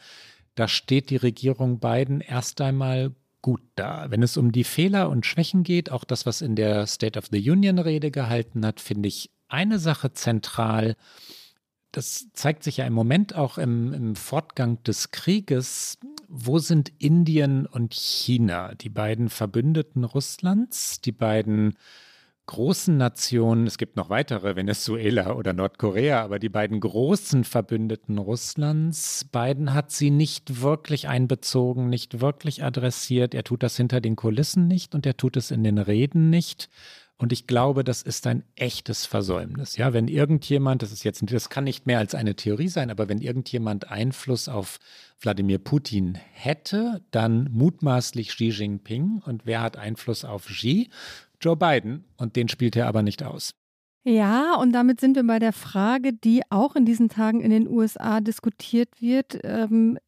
[0.54, 4.10] Da steht die Regierung Biden erst einmal gut da.
[4.10, 7.26] Wenn es um die Fehler und Schwächen geht, auch das, was in der State of
[7.30, 10.96] the Union Rede gehalten hat, finde ich eine Sache zentral.
[11.92, 15.98] Das zeigt sich ja im Moment auch im, im Fortgang des Krieges.
[16.28, 21.78] Wo sind Indien und China, die beiden Verbündeten Russlands, die beiden
[22.48, 29.26] großen Nationen, es gibt noch weitere, Venezuela oder Nordkorea, aber die beiden großen Verbündeten Russlands,
[29.30, 33.34] beiden hat sie nicht wirklich einbezogen, nicht wirklich adressiert.
[33.34, 36.68] Er tut das hinter den Kulissen nicht und er tut es in den Reden nicht.
[37.20, 39.76] Und ich glaube, das ist ein echtes Versäumnis.
[39.76, 43.08] Ja, wenn irgendjemand, das ist jetzt, das kann nicht mehr als eine Theorie sein, aber
[43.08, 44.78] wenn irgendjemand Einfluss auf
[45.20, 49.20] Wladimir Putin hätte, dann mutmaßlich Xi Jinping.
[49.26, 50.90] Und wer hat Einfluss auf Xi?
[51.40, 52.04] Joe Biden.
[52.16, 53.54] Und den spielt er aber nicht aus.
[54.04, 57.68] Ja, und damit sind wir bei der Frage, die auch in diesen Tagen in den
[57.68, 59.38] USA diskutiert wird.
[59.42, 59.98] Ähm,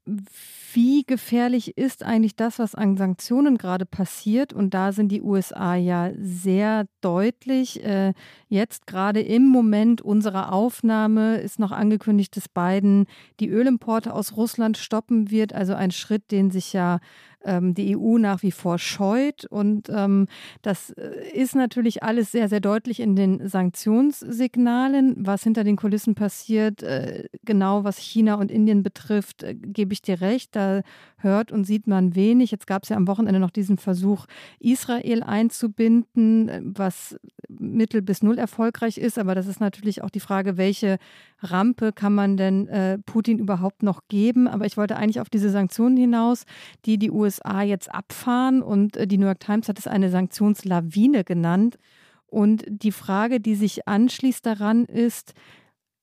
[0.72, 4.54] wie gefährlich ist eigentlich das, was an Sanktionen gerade passiert?
[4.54, 7.84] Und da sind die USA ja sehr deutlich.
[7.84, 8.14] Äh,
[8.48, 13.04] jetzt gerade im Moment unserer Aufnahme ist noch angekündigt, dass Biden
[13.38, 15.52] die Ölimporte aus Russland stoppen wird.
[15.52, 17.00] Also ein Schritt, den sich ja
[17.44, 19.44] ähm, die EU nach wie vor scheut.
[19.46, 20.26] Und ähm,
[20.62, 25.14] das äh, ist natürlich alles sehr, sehr deutlich in den Sanktionssignalen.
[25.18, 30.02] Was hinter den Kulissen passiert, äh, genau was China und Indien betrifft, äh, gebe ich
[30.02, 30.54] dir recht.
[30.56, 30.82] Da
[31.22, 32.50] hört und sieht man wenig.
[32.50, 34.26] Jetzt gab es ja am Wochenende noch diesen Versuch,
[34.58, 37.16] Israel einzubinden, was
[37.48, 39.18] mittel bis null erfolgreich ist.
[39.18, 40.98] Aber das ist natürlich auch die Frage, welche
[41.40, 44.48] Rampe kann man denn äh, Putin überhaupt noch geben?
[44.48, 46.44] Aber ich wollte eigentlich auf diese Sanktionen hinaus,
[46.84, 48.62] die die USA jetzt abfahren.
[48.62, 51.78] Und äh, die New York Times hat es eine Sanktionslawine genannt.
[52.26, 55.34] Und die Frage, die sich anschließt daran, ist,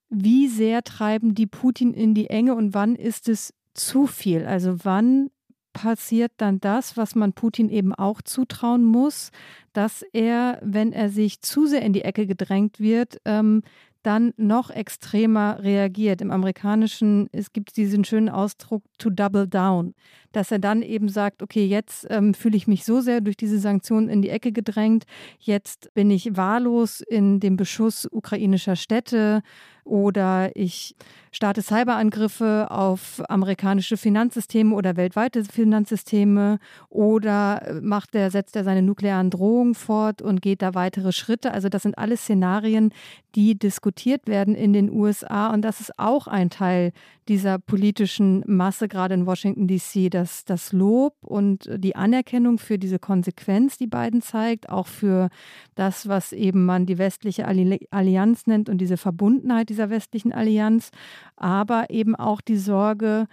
[0.09, 4.45] wie sehr treiben die Putin in die Enge und wann ist es zu viel?
[4.45, 5.29] Also wann
[5.73, 9.31] passiert dann das, was man Putin eben auch zutrauen muss,
[9.73, 13.61] dass er, wenn er sich zu sehr in die Ecke gedrängt wird, ähm,
[14.07, 16.21] dann noch extremer reagiert.
[16.21, 19.93] Im Amerikanischen es gibt diesen schönen Ausdruck to double down,
[20.31, 23.59] dass er dann eben sagt, okay, jetzt ähm, fühle ich mich so sehr durch diese
[23.59, 25.03] Sanktionen in die Ecke gedrängt,
[25.39, 29.41] jetzt bin ich wahllos in dem Beschuss ukrainischer Städte,
[29.87, 30.95] oder ich
[31.31, 36.57] starte Cyberangriffe auf amerikanische Finanzsysteme oder weltweite Finanzsysteme
[36.89, 41.53] oder äh, macht er, setzt er seine nuklearen Drohungen fort und geht da weitere Schritte.
[41.53, 42.91] Also das sind alles Szenarien,
[43.35, 46.91] die diskutiert werden in den USA und das ist auch ein Teil
[47.27, 52.99] dieser politischen Masse, gerade in Washington DC, dass das Lob und die Anerkennung für diese
[52.99, 55.29] Konsequenz, die Biden zeigt, auch für
[55.75, 60.89] das, was eben man die westliche Allianz nennt und diese Verbundenheit dieser westlichen Allianz,
[61.35, 63.27] aber eben auch die Sorge,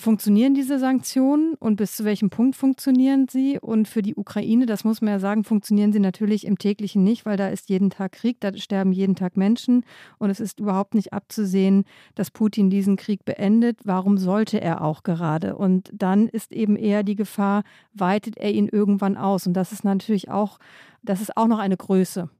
[0.00, 3.58] Funktionieren diese Sanktionen und bis zu welchem Punkt funktionieren sie?
[3.60, 7.26] Und für die Ukraine, das muss man ja sagen, funktionieren sie natürlich im täglichen nicht,
[7.26, 9.84] weil da ist jeden Tag Krieg, da sterben jeden Tag Menschen
[10.16, 11.84] und es ist überhaupt nicht abzusehen,
[12.14, 13.80] dass Putin diesen Krieg beendet.
[13.84, 15.54] Warum sollte er auch gerade?
[15.54, 19.46] Und dann ist eben eher die Gefahr, weitet er ihn irgendwann aus?
[19.46, 20.58] Und das ist natürlich auch,
[21.02, 22.30] das ist auch noch eine Größe.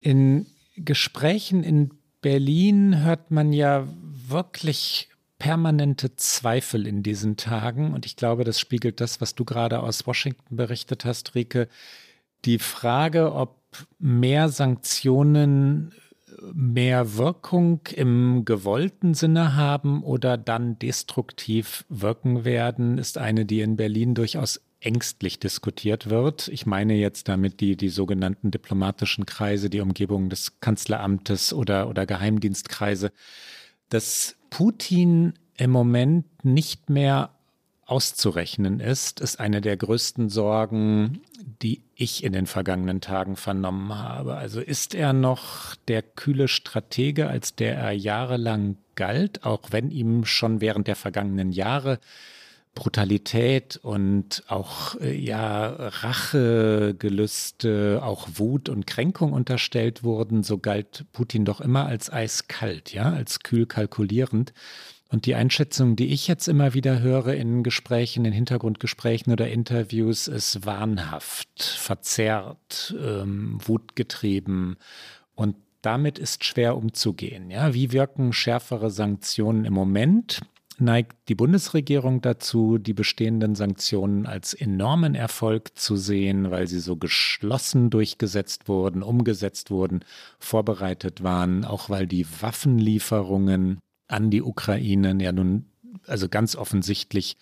[0.00, 1.90] In Gesprächen in
[2.28, 3.88] Berlin hört man ja
[4.26, 7.94] wirklich permanente Zweifel in diesen Tagen.
[7.94, 11.68] Und ich glaube, das spiegelt das, was du gerade aus Washington berichtet hast, Rike.
[12.44, 13.56] Die Frage, ob
[13.98, 15.94] mehr Sanktionen
[16.52, 23.76] mehr Wirkung im gewollten Sinne haben oder dann destruktiv wirken werden, ist eine, die in
[23.76, 26.48] Berlin durchaus ängstlich diskutiert wird.
[26.48, 32.06] Ich meine jetzt damit die, die sogenannten diplomatischen Kreise, die Umgebung des Kanzleramtes oder, oder
[32.06, 33.10] Geheimdienstkreise
[33.88, 37.30] dass Putin im Moment nicht mehr
[37.88, 41.22] auszurechnen ist, ist eine der größten Sorgen,
[41.62, 44.36] die ich in den vergangenen Tagen vernommen habe.
[44.36, 50.26] Also ist er noch der kühle Stratege, als der er jahrelang galt, auch wenn ihm
[50.26, 51.98] schon während der vergangenen Jahre
[52.74, 61.44] Brutalität und auch äh, ja Rachegelüste, auch Wut und Kränkung unterstellt wurden, so galt Putin
[61.44, 64.52] doch immer als eiskalt, ja, als kühl kalkulierend.
[65.10, 70.28] Und die Einschätzung, die ich jetzt immer wieder höre in Gesprächen, in Hintergrundgesprächen oder Interviews,
[70.28, 74.76] ist wahnhaft, verzerrt, ähm, wutgetrieben.
[75.34, 77.50] Und damit ist schwer umzugehen.
[77.50, 80.40] Ja, wie wirken schärfere Sanktionen im Moment?
[80.80, 86.96] neigt die Bundesregierung dazu, die bestehenden Sanktionen als enormen Erfolg zu sehen, weil sie so
[86.96, 90.04] geschlossen durchgesetzt wurden, umgesetzt wurden,
[90.38, 95.66] vorbereitet waren, auch weil die Waffenlieferungen an die Ukraine ja nun
[96.06, 97.36] also ganz offensichtlich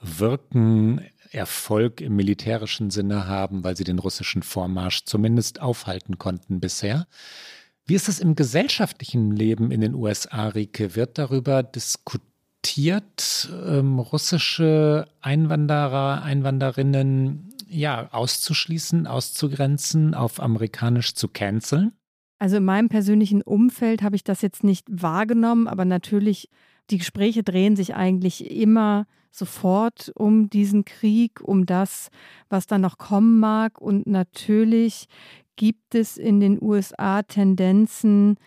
[0.00, 7.06] wirken, Erfolg im militärischen Sinne haben, weil sie den russischen Vormarsch zumindest aufhalten konnten bisher.
[7.86, 10.94] Wie ist es im gesellschaftlichen Leben in den USA, Rike?
[10.94, 12.32] Wird darüber diskutiert?
[13.50, 21.92] ähm, russische Einwanderer, Einwanderinnen ja, auszuschließen, auszugrenzen, auf amerikanisch zu canceln?
[22.42, 26.50] Also in meinem persönlichen Umfeld habe ich das jetzt nicht wahrgenommen, aber natürlich,
[26.90, 32.10] die Gespräche drehen sich eigentlich immer sofort um diesen Krieg, um das,
[32.48, 33.80] was da noch kommen mag.
[33.80, 35.06] Und natürlich
[35.54, 38.38] gibt es in den USA Tendenzen,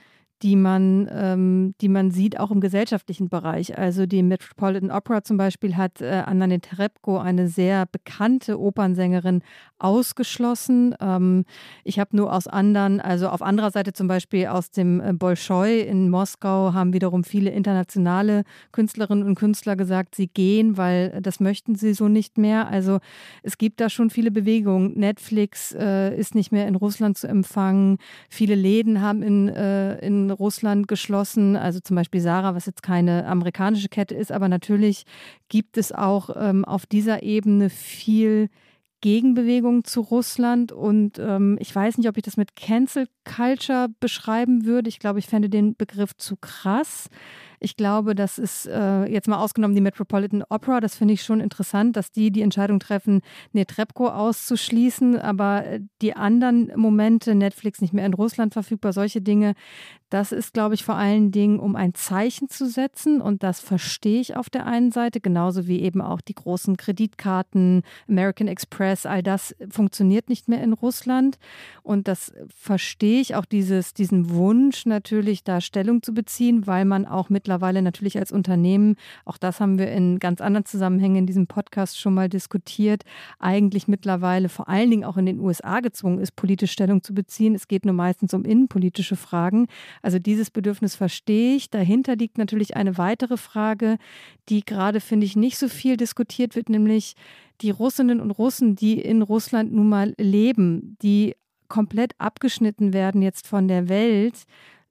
[0.42, 3.78] die man, ähm, die man sieht, auch im gesellschaftlichen Bereich.
[3.78, 9.42] Also die Metropolitan Opera zum Beispiel hat äh, Anna Netrebko, eine sehr bekannte Opernsängerin,
[9.80, 10.96] ausgeschlossen.
[11.02, 11.46] Ähm,
[11.84, 15.82] ich habe nur aus anderen, also auf anderer Seite zum Beispiel aus dem äh, Bolschoi
[15.82, 21.76] in Moskau haben wiederum viele internationale Künstlerinnen und Künstler gesagt, sie gehen, weil das möchten
[21.76, 22.68] sie so nicht mehr.
[22.68, 23.00] Also
[23.44, 24.98] es gibt da schon viele Bewegungen.
[24.98, 27.98] Netflix äh, ist nicht mehr in Russland zu empfangen.
[28.30, 29.98] Viele Läden haben in, äh,
[30.32, 31.56] Russland geschlossen.
[31.56, 35.06] Also zum Beispiel Sarah, was jetzt keine amerikanische Kette ist, aber natürlich
[35.50, 38.50] gibt es auch ähm, auf dieser Ebene viel
[39.02, 40.72] Gegenbewegung zu Russland.
[40.72, 44.90] Und ähm, ich weiß nicht, ob ich das mit Cancel Culture beschreiben würde.
[44.90, 47.10] Ich glaube, ich fände den Begriff zu krass.
[47.60, 50.80] Ich glaube, das ist äh, jetzt mal ausgenommen die Metropolitan Opera.
[50.80, 53.22] Das finde ich schon interessant, dass die die Entscheidung treffen,
[53.54, 55.20] Netrebko auszuschließen.
[55.20, 59.54] Aber äh, die anderen Momente, Netflix nicht mehr in Russland verfügbar, solche Dinge,
[60.10, 63.22] das ist, glaube ich, vor allen Dingen, um ein Zeichen zu setzen.
[63.22, 67.82] Und das verstehe ich auf der einen Seite, genauso wie eben auch die großen Kreditkarten,
[68.08, 71.38] American Express, all das funktioniert nicht mehr in Russland.
[71.84, 77.06] Und das verstehe ich auch dieses, diesen Wunsch natürlich, da Stellung zu beziehen, weil man
[77.06, 81.28] auch mit mittlerweile natürlich als Unternehmen, auch das haben wir in ganz anderen Zusammenhängen in
[81.28, 83.04] diesem Podcast schon mal diskutiert,
[83.38, 87.54] eigentlich mittlerweile vor allen Dingen auch in den USA gezwungen ist, politische Stellung zu beziehen.
[87.54, 89.68] Es geht nur meistens um innenpolitische Fragen.
[90.02, 91.70] Also dieses Bedürfnis verstehe ich.
[91.70, 93.98] Dahinter liegt natürlich eine weitere Frage,
[94.50, 97.14] die gerade, finde ich, nicht so viel diskutiert wird, nämlich
[97.62, 101.36] die Russinnen und Russen, die in Russland nun mal leben, die
[101.68, 104.46] komplett abgeschnitten werden jetzt von der Welt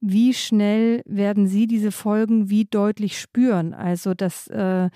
[0.06, 3.72] wie schnell werden Sie diese Folgen wie deutlich spüren?
[3.72, 4.90] Also das, äh,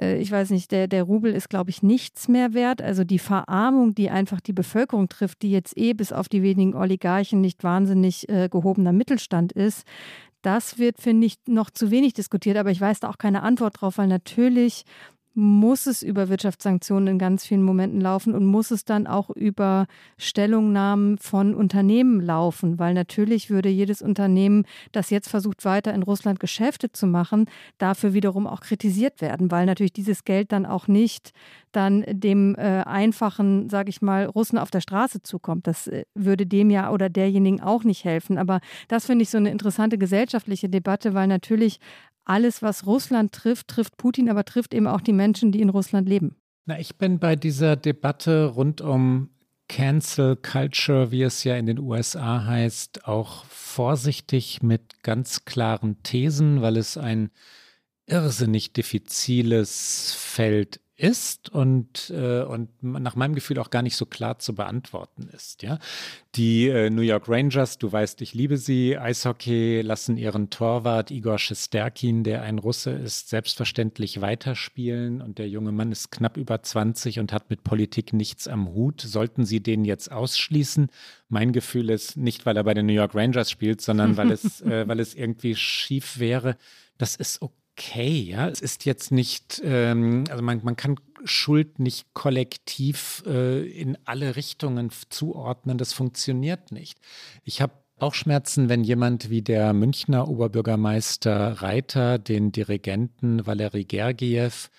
[0.00, 2.80] äh, ich weiß nicht, der, der Rubel ist, glaube ich, nichts mehr wert.
[2.80, 6.74] Also die Verarmung, die einfach die Bevölkerung trifft, die jetzt eh bis auf die wenigen
[6.74, 9.84] Oligarchen nicht wahnsinnig äh, gehobener Mittelstand ist,
[10.40, 12.56] das wird, finde ich, noch zu wenig diskutiert.
[12.56, 14.84] Aber ich weiß da auch keine Antwort drauf, weil natürlich
[15.34, 19.86] muss es über Wirtschaftssanktionen in ganz vielen Momenten laufen und muss es dann auch über
[20.16, 26.38] Stellungnahmen von Unternehmen laufen, weil natürlich würde jedes Unternehmen, das jetzt versucht, weiter in Russland
[26.38, 27.46] Geschäfte zu machen,
[27.78, 31.32] dafür wiederum auch kritisiert werden, weil natürlich dieses Geld dann auch nicht
[31.72, 35.66] dann dem äh, einfachen, sage ich mal, Russen auf der Straße zukommt.
[35.66, 38.38] Das äh, würde dem ja oder derjenigen auch nicht helfen.
[38.38, 41.80] Aber das finde ich so eine interessante gesellschaftliche Debatte, weil natürlich
[42.24, 46.08] alles, was Russland trifft, trifft Putin, aber trifft eben auch die Menschen, die in Russland
[46.08, 46.36] leben.
[46.66, 49.30] Na, ich bin bei dieser Debatte rund um
[49.68, 56.62] Cancel Culture, wie es ja in den USA heißt, auch vorsichtig mit ganz klaren Thesen,
[56.62, 57.30] weil es ein
[58.06, 64.38] irrsinnig diffiziles Feld ist und, äh, und nach meinem Gefühl auch gar nicht so klar
[64.38, 65.62] zu beantworten ist.
[65.62, 65.78] Ja?
[66.36, 71.38] Die äh, New York Rangers, du weißt, ich liebe sie, Eishockey, lassen ihren Torwart Igor
[71.38, 77.18] Shesterkin, der ein Russe ist, selbstverständlich weiterspielen und der junge Mann ist knapp über 20
[77.18, 79.00] und hat mit Politik nichts am Hut.
[79.00, 80.90] Sollten sie den jetzt ausschließen?
[81.28, 84.60] Mein Gefühl ist nicht, weil er bei den New York Rangers spielt, sondern weil es,
[84.62, 86.56] äh, weil es irgendwie schief wäre.
[86.98, 88.48] Das ist okay okay, ja.
[88.48, 94.36] Es ist jetzt nicht, ähm, also man, man kann Schuld nicht kollektiv äh, in alle
[94.36, 95.78] Richtungen zuordnen.
[95.78, 96.98] Das funktioniert nicht.
[97.44, 104.70] Ich habe auch Schmerzen, wenn jemand wie der Münchner Oberbürgermeister Reiter den Dirigenten Valery Gergiev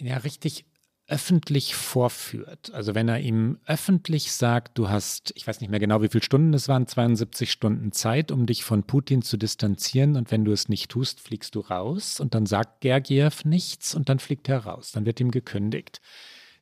[0.00, 0.64] ja richtig
[1.08, 2.70] öffentlich vorführt.
[2.74, 6.22] Also wenn er ihm öffentlich sagt, du hast, ich weiß nicht mehr genau, wie viele
[6.22, 10.52] Stunden es waren, 72 Stunden Zeit, um dich von Putin zu distanzieren und wenn du
[10.52, 14.66] es nicht tust, fliegst du raus und dann sagt Gergiev nichts und dann fliegt er
[14.66, 16.00] raus, dann wird ihm gekündigt.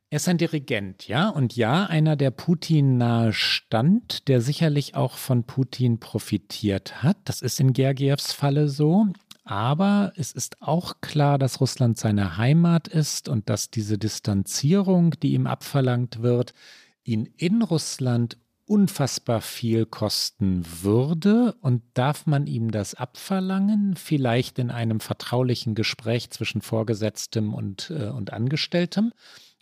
[0.08, 5.16] Er ist ein Dirigent, ja, und ja, einer, der Putin nahe stand, der sicherlich auch
[5.16, 7.16] von Putin profitiert hat.
[7.24, 9.06] Das ist in Gergievs Falle so.
[9.46, 15.34] Aber es ist auch klar, dass Russland seine Heimat ist und dass diese Distanzierung, die
[15.34, 16.52] ihm abverlangt wird,
[17.04, 21.54] ihn in Russland unfassbar viel kosten würde.
[21.60, 23.94] Und darf man ihm das abverlangen?
[23.94, 29.12] Vielleicht in einem vertraulichen Gespräch zwischen Vorgesetztem und, äh, und Angestelltem.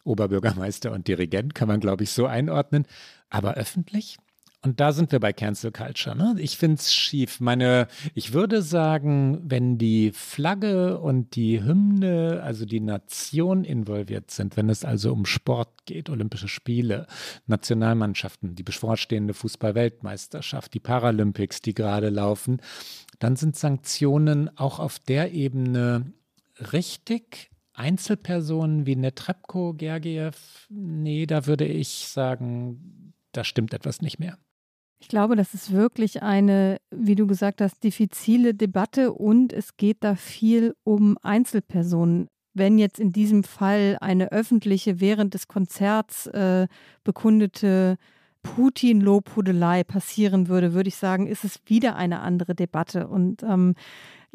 [0.03, 2.87] Oberbürgermeister und Dirigent kann man, glaube ich, so einordnen.
[3.29, 4.17] Aber öffentlich?
[4.65, 6.17] Und da sind wir bei Cancel Culture.
[6.17, 6.37] Ne?
[6.39, 7.39] Ich finde es schief.
[7.39, 14.57] Meine, ich würde sagen, wenn die Flagge und die Hymne, also die Nation involviert sind,
[14.57, 17.07] wenn es also um Sport geht, Olympische Spiele,
[17.47, 22.63] Nationalmannschaften, die bevorstehende Fußball-Weltmeisterschaft, die Paralympics, die gerade laufen,
[23.19, 26.15] dann sind Sanktionen auch auf der Ebene
[26.73, 27.51] richtig.
[27.75, 34.39] Einzelpersonen wie Netrebko, Gergiev, nee, da würde ich sagen, da stimmt etwas nicht mehr.
[35.05, 39.99] Ich glaube, das ist wirklich eine, wie du gesagt hast, diffizile Debatte und es geht
[40.01, 42.29] da viel um Einzelpersonen.
[42.55, 46.69] Wenn jetzt in diesem Fall eine öffentliche, während des Konzerts äh,
[47.05, 47.99] bekundete
[48.45, 53.07] Putin-Lobhudelei passieren würde, würde ich sagen, ist es wieder eine andere Debatte.
[53.07, 53.75] Und ähm,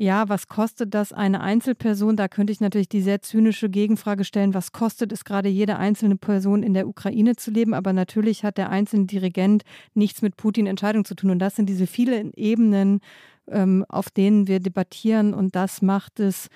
[0.01, 2.15] ja, was kostet das eine Einzelperson?
[2.15, 6.15] Da könnte ich natürlich die sehr zynische Gegenfrage stellen, was kostet es gerade jede einzelne
[6.15, 7.73] Person in der Ukraine zu leben?
[7.73, 9.63] Aber natürlich hat der einzelne Dirigent
[9.95, 11.31] nichts mit Putin-Entscheidung zu tun.
[11.31, 13.01] Und das sind diese vielen Ebenen,
[13.49, 15.33] ähm, auf denen wir debattieren.
[15.33, 16.47] Und das macht es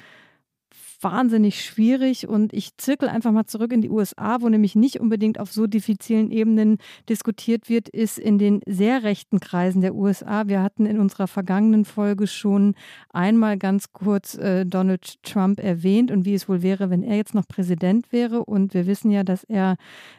[1.04, 5.40] wahnsinnig schwierig und ich zirkel einfach mal zurück in die USA, wo nämlich nicht unbedingt
[5.40, 6.78] auf so diffizilen Ebenen
[7.10, 10.48] diskutiert wird, ist in den sehr rechten Kreisen der USA.
[10.48, 12.76] Wir hatten in unserer vergangenen Folge schon
[13.10, 17.36] einmal ganz kurz äh, Donald Trump erwähnt und wie es wohl wäre, wenn er jetzt
[17.36, 18.46] noch Präsident wäre.
[18.46, 19.76] Und wir wissen ja, dass er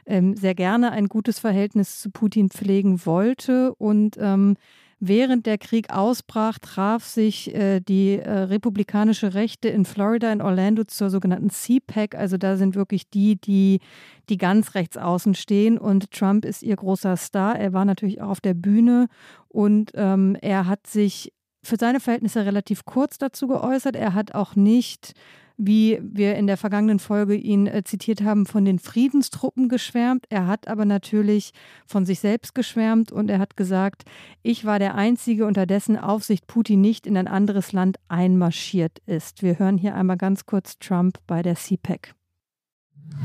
[0.06, 4.56] ähm, sehr gerne ein gutes Verhältnis zu Putin pflegen wollte und ähm,
[5.00, 10.84] Während der Krieg ausbrach, traf sich äh, die äh, republikanische Rechte in Florida, in Orlando
[10.84, 12.14] zur sogenannten CPAC.
[12.14, 13.80] Also da sind wirklich die, die,
[14.28, 15.78] die ganz rechts außen stehen.
[15.78, 17.58] Und Trump ist ihr großer Star.
[17.58, 19.08] Er war natürlich auch auf der Bühne
[19.48, 21.32] und ähm, er hat sich
[21.62, 23.96] für seine Verhältnisse relativ kurz dazu geäußert.
[23.96, 25.14] Er hat auch nicht
[25.56, 30.26] wie wir in der vergangenen Folge ihn äh, zitiert haben, von den Friedenstruppen geschwärmt.
[30.28, 31.52] Er hat aber natürlich
[31.86, 34.04] von sich selbst geschwärmt und er hat gesagt,
[34.42, 39.42] ich war der Einzige, unter dessen Aufsicht Putin nicht in ein anderes Land einmarschiert ist.
[39.42, 42.14] Wir hören hier einmal ganz kurz Trump bei der CPAC.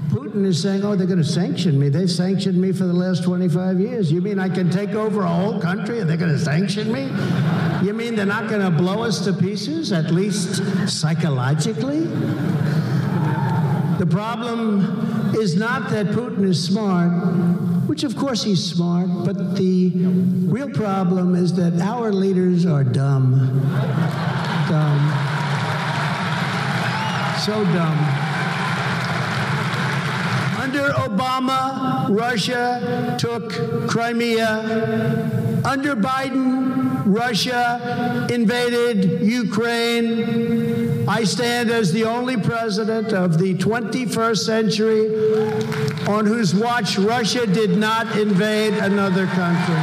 [0.10, 1.90] Putin is saying, oh, they're going to sanction me.
[1.90, 4.12] They've sanctioned me for the last 25 years.
[4.12, 7.04] You mean I can take over a whole country and they're going to sanction me?
[7.86, 12.06] You mean they're not going to blow us to pieces, at least psychologically?
[14.00, 17.12] The problem is not that Putin is smart,
[17.88, 19.92] which of course he's smart, but the
[20.48, 23.62] real problem is that our leaders are dumb.
[24.70, 25.00] Dumb.
[27.40, 28.19] So dumb.
[30.90, 33.52] Under Obama, Russia took
[33.88, 35.62] Crimea.
[35.64, 41.06] Under Biden, Russia invaded Ukraine.
[41.08, 45.10] I stand as the only president of the 21st century
[46.08, 49.78] on whose watch Russia did not invade another country.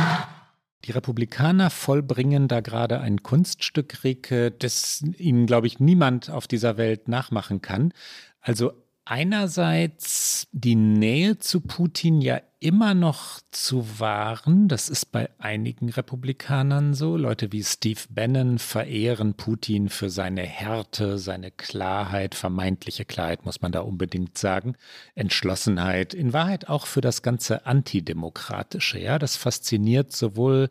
[0.87, 6.77] Die Republikaner vollbringen da gerade ein Kunststück, Rike, das ihnen, glaube ich, niemand auf dieser
[6.77, 7.93] Welt nachmachen kann.
[8.41, 8.73] Also
[9.07, 14.67] einerseits die Nähe zu Putin ja immer noch zu wahren.
[14.67, 17.17] Das ist bei einigen Republikanern so.
[17.17, 23.73] Leute wie Steve Bannon verehren Putin für seine Härte, seine Klarheit, vermeintliche Klarheit, muss man
[23.73, 24.75] da unbedingt sagen,
[25.15, 28.99] Entschlossenheit, in Wahrheit auch für das ganze Antidemokratische.
[28.99, 30.69] Ja, das fasziniert sowohl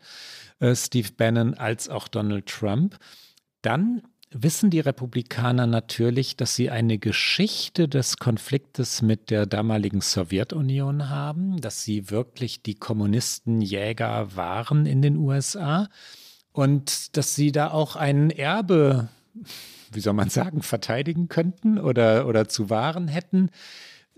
[0.58, 2.98] äh, Steve Bannon als auch Donald Trump.
[3.62, 4.02] Dann
[4.42, 11.60] wissen die Republikaner natürlich, dass sie eine Geschichte des Konfliktes mit der damaligen Sowjetunion haben,
[11.60, 15.88] dass sie wirklich die Kommunisten Jäger waren in den USA
[16.52, 19.08] und dass sie da auch ein Erbe,
[19.92, 23.50] wie soll man sagen, verteidigen könnten oder, oder zu wahren hätten.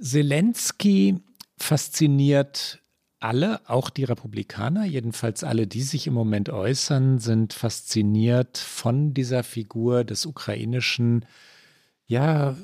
[0.00, 1.16] Zelensky
[1.56, 2.80] fasziniert
[3.20, 9.42] alle, auch die Republikaner, jedenfalls alle, die sich im Moment äußern, sind fasziniert von dieser
[9.42, 11.24] Figur des ukrainischen,
[12.06, 12.56] ja,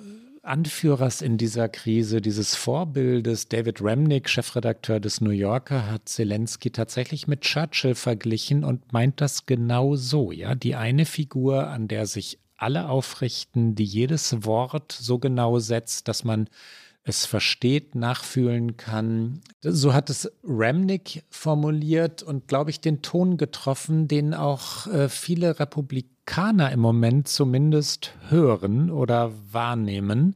[0.44, 3.48] Anführers in dieser Krise, dieses Vorbildes.
[3.48, 9.46] David Remnick, Chefredakteur des New Yorker, hat Zelensky tatsächlich mit Churchill verglichen und meint das
[9.46, 10.32] genau so.
[10.32, 16.08] Ja, die eine Figur, an der sich alle aufrichten, die jedes Wort so genau setzt,
[16.08, 16.48] dass man
[17.04, 19.40] es versteht, nachfühlen kann.
[19.60, 25.60] So hat es Remnick formuliert und, glaube ich, den Ton getroffen, den auch äh, viele
[25.60, 30.34] Republikaner im Moment zumindest hören oder wahrnehmen.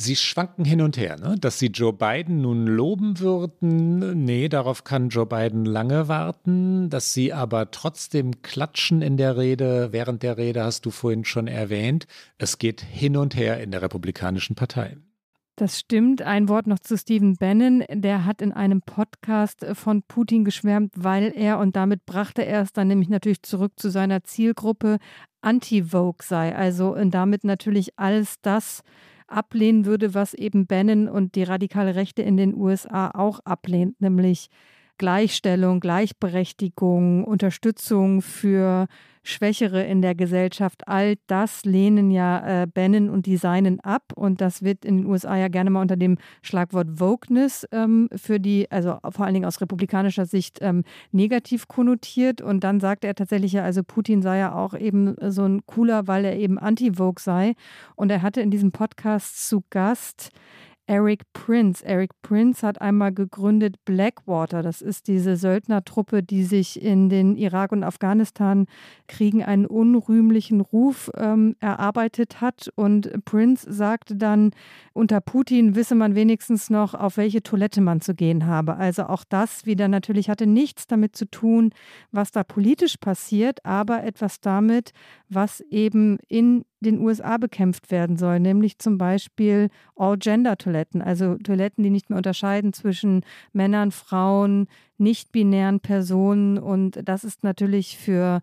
[0.00, 1.34] Sie schwanken hin und her, ne?
[1.40, 4.24] dass sie Joe Biden nun loben würden.
[4.24, 6.88] Nee, darauf kann Joe Biden lange warten.
[6.88, 11.48] Dass sie aber trotzdem klatschen in der Rede, während der Rede hast du vorhin schon
[11.48, 12.06] erwähnt.
[12.38, 14.98] Es geht hin und her in der Republikanischen Partei.
[15.58, 16.22] Das stimmt.
[16.22, 17.82] Ein Wort noch zu Stephen Bannon.
[17.90, 22.72] Der hat in einem Podcast von Putin geschwärmt, weil er, und damit brachte er es
[22.72, 24.98] dann nämlich natürlich zurück zu seiner Zielgruppe,
[25.40, 26.54] anti-Vogue sei.
[26.54, 28.84] Also und damit natürlich alles das
[29.26, 34.50] ablehnen würde, was eben Bannon und die radikale Rechte in den USA auch ablehnt, nämlich
[34.96, 38.86] Gleichstellung, Gleichberechtigung, Unterstützung für
[39.28, 44.14] Schwächere in der Gesellschaft, all das lehnen ja äh, Bannon und Designen ab.
[44.14, 48.40] Und das wird in den USA ja gerne mal unter dem Schlagwort Wokeness ähm, für
[48.40, 52.40] die, also vor allen Dingen aus republikanischer Sicht, ähm, negativ konnotiert.
[52.40, 56.06] Und dann sagte er tatsächlich ja, also Putin sei ja auch eben so ein cooler,
[56.06, 57.52] weil er eben anti-Vogue sei.
[57.96, 60.30] Und er hatte in diesem Podcast zu Gast
[60.88, 61.84] Eric Prince.
[61.84, 64.62] Eric Prince hat einmal gegründet Blackwater.
[64.62, 71.56] Das ist diese Söldnertruppe, die sich in den Irak- und Afghanistan-Kriegen einen unrühmlichen Ruf ähm,
[71.60, 72.70] erarbeitet hat.
[72.74, 74.52] Und Prince sagte dann,
[74.94, 78.76] unter Putin wisse man wenigstens noch, auf welche Toilette man zu gehen habe.
[78.76, 81.70] Also auch das wieder natürlich hatte nichts damit zu tun,
[82.12, 84.92] was da politisch passiert, aber etwas damit,
[85.28, 91.90] was eben in den USA bekämpft werden soll, nämlich zum Beispiel All-Gender-Toiletten, also Toiletten, die
[91.90, 96.58] nicht mehr unterscheiden zwischen Männern, Frauen, nicht-binären Personen.
[96.58, 98.40] Und das ist natürlich für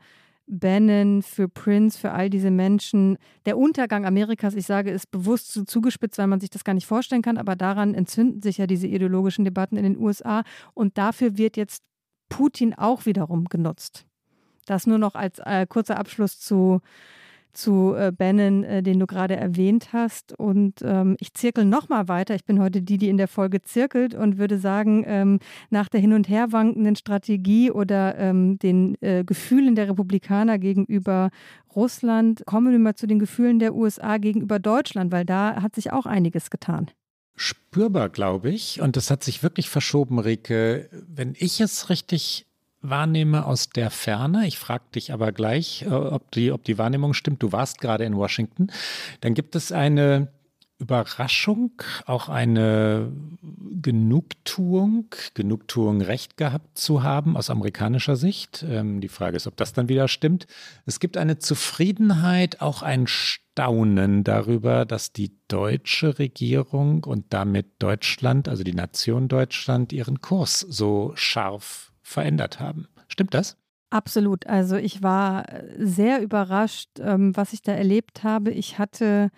[0.48, 3.18] Bannon, für Prince, für all diese Menschen.
[3.46, 6.86] Der Untergang Amerikas, ich sage, ist bewusst so zugespitzt, weil man sich das gar nicht
[6.86, 11.38] vorstellen kann, aber daran entzünden sich ja diese ideologischen Debatten in den USA und dafür
[11.38, 11.84] wird jetzt
[12.30, 14.06] Putin auch wiederum genutzt.
[14.66, 16.82] Das nur noch als äh, kurzer Abschluss zu
[17.56, 20.38] zu äh, Bannon, äh, den du gerade erwähnt hast.
[20.38, 22.36] Und ähm, ich zirkel nochmal weiter.
[22.36, 25.40] Ich bin heute die, die in der Folge zirkelt und würde sagen, ähm,
[25.70, 31.30] nach der hin und her wankenden Strategie oder ähm, den äh, Gefühlen der Republikaner gegenüber
[31.76, 35.92] Russland, kommen wir mal zu den Gefühlen der USA gegenüber Deutschland, weil da hat sich
[35.92, 36.92] auch einiges getan
[37.38, 38.82] spürbar, glaube ich.
[38.82, 40.90] Und das hat sich wirklich verschoben, Rike.
[40.92, 42.48] Wenn ich es richtig
[42.90, 47.14] wahrnehme aus der Ferne, ich frage dich aber gleich, äh, ob die, ob die Wahrnehmung
[47.14, 48.72] stimmt, du warst gerade in Washington,
[49.22, 50.30] dann gibt es eine
[50.78, 51.72] Überraschung,
[52.06, 53.12] auch eine
[53.82, 58.66] Genugtuung, Genugtuung Recht gehabt zu haben aus amerikanischer Sicht.
[58.68, 60.48] Ähm, die Frage ist, ob das dann wieder stimmt.
[60.86, 68.50] Es gibt eine Zufriedenheit, auch ein Staunen darüber, dass die deutsche Regierung und damit Deutschland,
[68.50, 72.88] also die Nation Deutschland, ihren Kurs so scharf verändert haben.
[73.08, 73.58] Stimmt das?
[73.90, 74.48] Absolut.
[74.48, 75.46] Also ich war
[75.78, 78.52] sehr überrascht, ähm, was ich da erlebt habe.
[78.52, 79.32] Ich hatte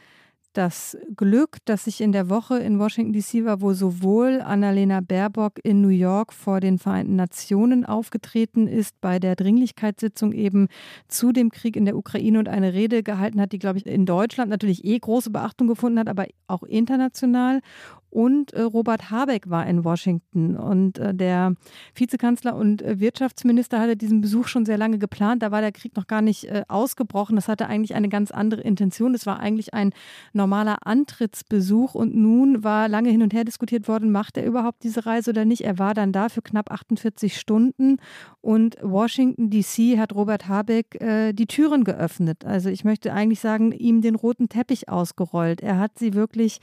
[0.58, 5.60] das Glück, dass ich in der Woche in Washington DC war, wo sowohl Annalena Baerbock
[5.64, 10.68] in New York vor den Vereinten Nationen aufgetreten ist, bei der Dringlichkeitssitzung eben
[11.08, 14.08] zu dem Krieg in der Ukraine und eine Rede gehalten hat, die, glaube ich, in
[14.08, 17.62] Deutschland natürlich eh große Beachtung gefunden hat, aber auch international.
[18.10, 20.56] Und äh, Robert Habeck war in Washington.
[20.56, 21.54] Und äh, der
[21.94, 25.44] Vizekanzler und äh, Wirtschaftsminister hatte diesen Besuch schon sehr lange geplant.
[25.44, 27.36] Da war der Krieg noch gar nicht äh, ausgebrochen.
[27.36, 29.14] Das hatte eigentlich eine ganz andere Intention.
[29.14, 29.92] Es war eigentlich ein
[30.34, 31.96] normaler Antrittsbesuch.
[31.96, 35.46] Und nun war lange hin und her diskutiert worden, macht er überhaupt diese Reise oder
[35.46, 35.62] nicht.
[35.62, 37.98] Er war dann da für knapp 48 Stunden.
[38.42, 40.00] Und Washington, D.C.
[40.00, 42.46] hat Robert Habeck äh, die Türen geöffnet.
[42.46, 45.62] Also ich möchte eigentlich sagen, ihm den roten Teppich ausgerollt.
[45.62, 46.60] Er hat sie wirklich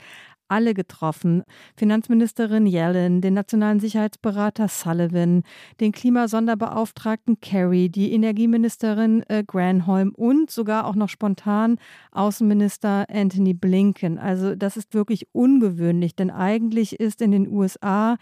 [0.47, 1.43] alle getroffen.
[1.75, 5.43] Finanzministerin Yellen, den nationalen Sicherheitsberater Sullivan,
[5.79, 11.77] den Klimasonderbeauftragten Kerry, die Energieministerin äh, Granholm und sogar auch noch spontan
[12.11, 14.17] Außenminister Anthony Blinken.
[14.17, 18.17] Also das ist wirklich ungewöhnlich, denn eigentlich ist in den USA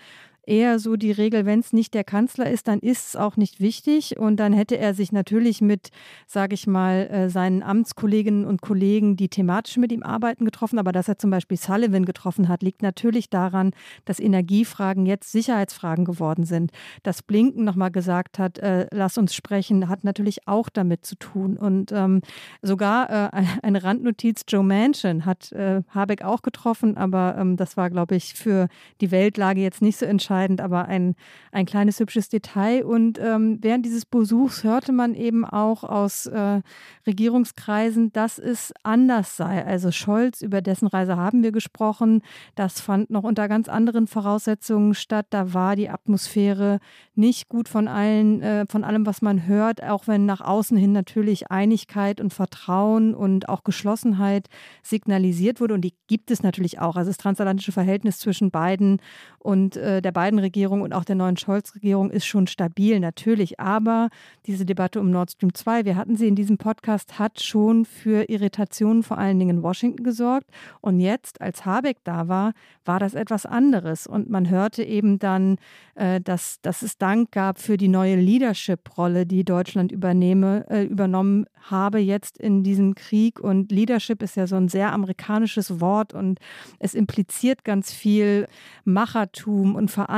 [0.46, 3.62] eher so die Regel, wenn es nicht der Kanzler ist, dann ist es auch nicht
[3.62, 4.18] wichtig.
[4.18, 5.90] Und dann hätte er sich natürlich mit,
[6.28, 10.80] sage ich mal, äh, seinen Amtskolleginnen und Kollegen, die thematisch mit ihm arbeiten, getroffen.
[10.80, 13.72] Aber dass er zum Beispiel Sullivan getroffen hat, liegt natürlich daran,
[14.06, 16.72] dass Energiefragen jetzt Sicherheitsfragen geworden sind.
[17.04, 21.56] Dass Blinken nochmal gesagt hat, äh, lass uns sprechen, hat natürlich auch damit zu tun.
[21.56, 22.22] Und ähm,
[22.62, 27.90] sogar äh, eine Randnotiz, Joe Manchin hat äh, Habeck auch getroffen, aber ähm, das war,
[27.90, 28.68] glaube ich, für
[29.00, 31.16] die Weltlage jetzt nicht so entscheidend entscheidend, aber ein,
[31.52, 32.84] ein kleines hübsches Detail.
[32.84, 36.62] Und ähm, während dieses Besuchs hörte man eben auch aus äh,
[37.06, 39.64] Regierungskreisen, dass es anders sei.
[39.66, 42.22] Also Scholz, über dessen Reise haben wir gesprochen,
[42.56, 45.28] das fand noch unter ganz anderen Voraussetzungen statt.
[45.30, 46.80] Da war die Atmosphäre
[47.16, 50.94] nicht gut von allen, äh, von allem, was man hört, auch wenn nach außen hin
[50.94, 54.48] natürlich Einigkeit und Vertrauen und auch Geschlossenheit
[54.82, 55.76] signalisiert wurde.
[55.76, 56.96] Und die gibt es natürlich auch.
[56.96, 59.00] Also das transatlantische Verhältnis zwischen beiden
[59.40, 63.60] und äh, der beiden Biden-Regierung und auch der neuen Scholz-Regierung ist schon stabil, natürlich.
[63.60, 64.10] Aber
[64.46, 68.30] diese Debatte um Nord Stream 2, wir hatten sie in diesem Podcast, hat schon für
[68.30, 70.50] Irritationen vor allen Dingen in Washington gesorgt.
[70.80, 72.54] Und jetzt, als Habeck da war,
[72.86, 74.08] war das etwas anderes.
[74.08, 75.58] Und man hörte eben dann,
[75.96, 81.46] äh, dass, dass es Dank gab für die neue Leadership-Rolle, die Deutschland übernehme, äh, übernommen
[81.70, 83.40] habe jetzt in diesem Krieg.
[83.40, 86.40] Und Leadership ist ja so ein sehr amerikanisches Wort und
[86.80, 88.48] es impliziert ganz viel
[88.86, 90.13] Machertum und Verantwortung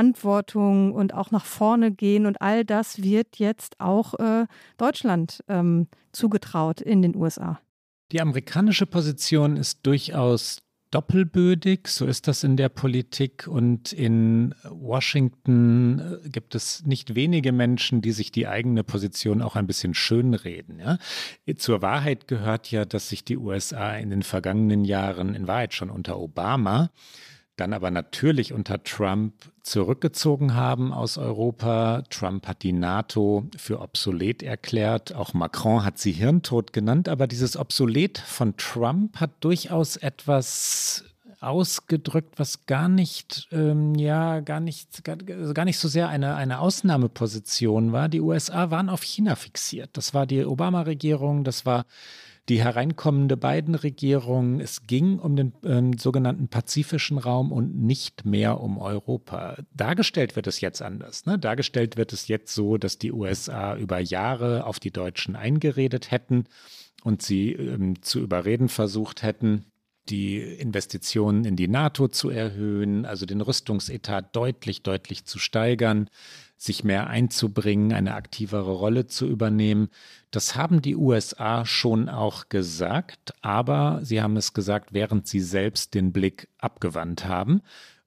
[0.92, 2.26] und auch nach vorne gehen.
[2.26, 7.60] Und all das wird jetzt auch äh, Deutschland ähm, zugetraut in den USA.
[8.12, 15.98] Die amerikanische Position ist durchaus doppelbödig, so ist das in der Politik und in Washington
[15.98, 20.78] äh, gibt es nicht wenige Menschen, die sich die eigene Position auch ein bisschen schönreden.
[20.78, 20.98] Ja?
[21.56, 25.90] Zur Wahrheit gehört ja, dass sich die USA in den vergangenen Jahren, in Wahrheit schon
[25.90, 26.90] unter Obama,
[27.56, 29.34] dann aber natürlich unter Trump
[29.66, 32.02] zurückgezogen haben aus Europa.
[32.08, 35.14] Trump hat die NATO für obsolet erklärt.
[35.14, 37.08] Auch Macron hat sie Hirntod genannt.
[37.08, 41.04] Aber dieses Obsolet von Trump hat durchaus etwas
[41.40, 46.36] ausgedrückt, was gar nicht, ähm, ja, gar nicht, gar, also gar nicht so sehr eine,
[46.36, 48.08] eine Ausnahmeposition war.
[48.08, 49.90] Die USA waren auf China fixiert.
[49.94, 51.84] Das war die Obama-Regierung, das war
[52.48, 58.78] die hereinkommende Biden-Regierung, es ging um den ähm, sogenannten pazifischen Raum und nicht mehr um
[58.78, 59.56] Europa.
[59.74, 61.26] Dargestellt wird es jetzt anders.
[61.26, 61.38] Ne?
[61.38, 66.44] Dargestellt wird es jetzt so, dass die USA über Jahre auf die Deutschen eingeredet hätten
[67.02, 69.66] und sie ähm, zu überreden versucht hätten,
[70.08, 76.08] die Investitionen in die NATO zu erhöhen, also den Rüstungsetat deutlich, deutlich zu steigern,
[76.56, 79.88] sich mehr einzubringen, eine aktivere Rolle zu übernehmen.
[80.30, 85.94] Das haben die USA schon auch gesagt, aber sie haben es gesagt, während sie selbst
[85.94, 87.62] den Blick abgewandt haben.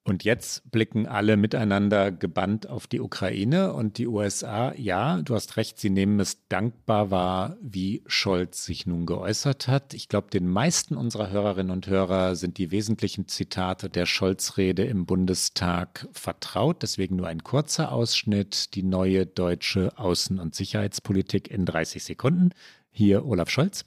[0.10, 4.74] Und jetzt blicken alle miteinander gebannt auf die Ukraine und die USA.
[4.76, 9.94] Ja, du hast recht, sie nehmen es dankbar wahr, wie Scholz sich nun geäußert hat.
[9.94, 15.06] Ich glaube, den meisten unserer Hörerinnen und Hörer sind die wesentlichen Zitate der Scholz-Rede im
[15.06, 16.82] Bundestag vertraut.
[16.82, 18.74] Deswegen nur ein kurzer Ausschnitt.
[18.74, 22.50] Die neue deutsche Außen- und Sicherheitspolitik in 30 Sekunden.
[22.90, 23.86] Hier Olaf Scholz.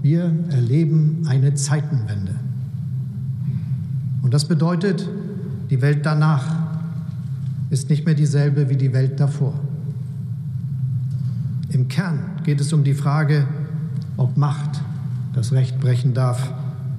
[0.00, 2.40] Wir erleben eine Zeitenwende.
[4.26, 5.08] Und das bedeutet,
[5.70, 6.44] die Welt danach
[7.70, 9.54] ist nicht mehr dieselbe wie die Welt davor.
[11.70, 13.46] Im Kern geht es um die Frage,
[14.16, 14.80] ob Macht
[15.34, 16.52] das Recht brechen darf,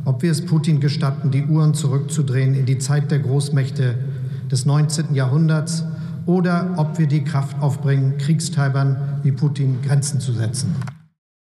[0.06, 3.96] ob wir es Putin gestatten, die Uhren zurückzudrehen in die Zeit der Großmächte
[4.52, 5.16] des 19.
[5.16, 5.84] Jahrhunderts
[6.26, 10.76] oder ob wir die Kraft aufbringen, Kriegstreibern wie Putin Grenzen zu setzen.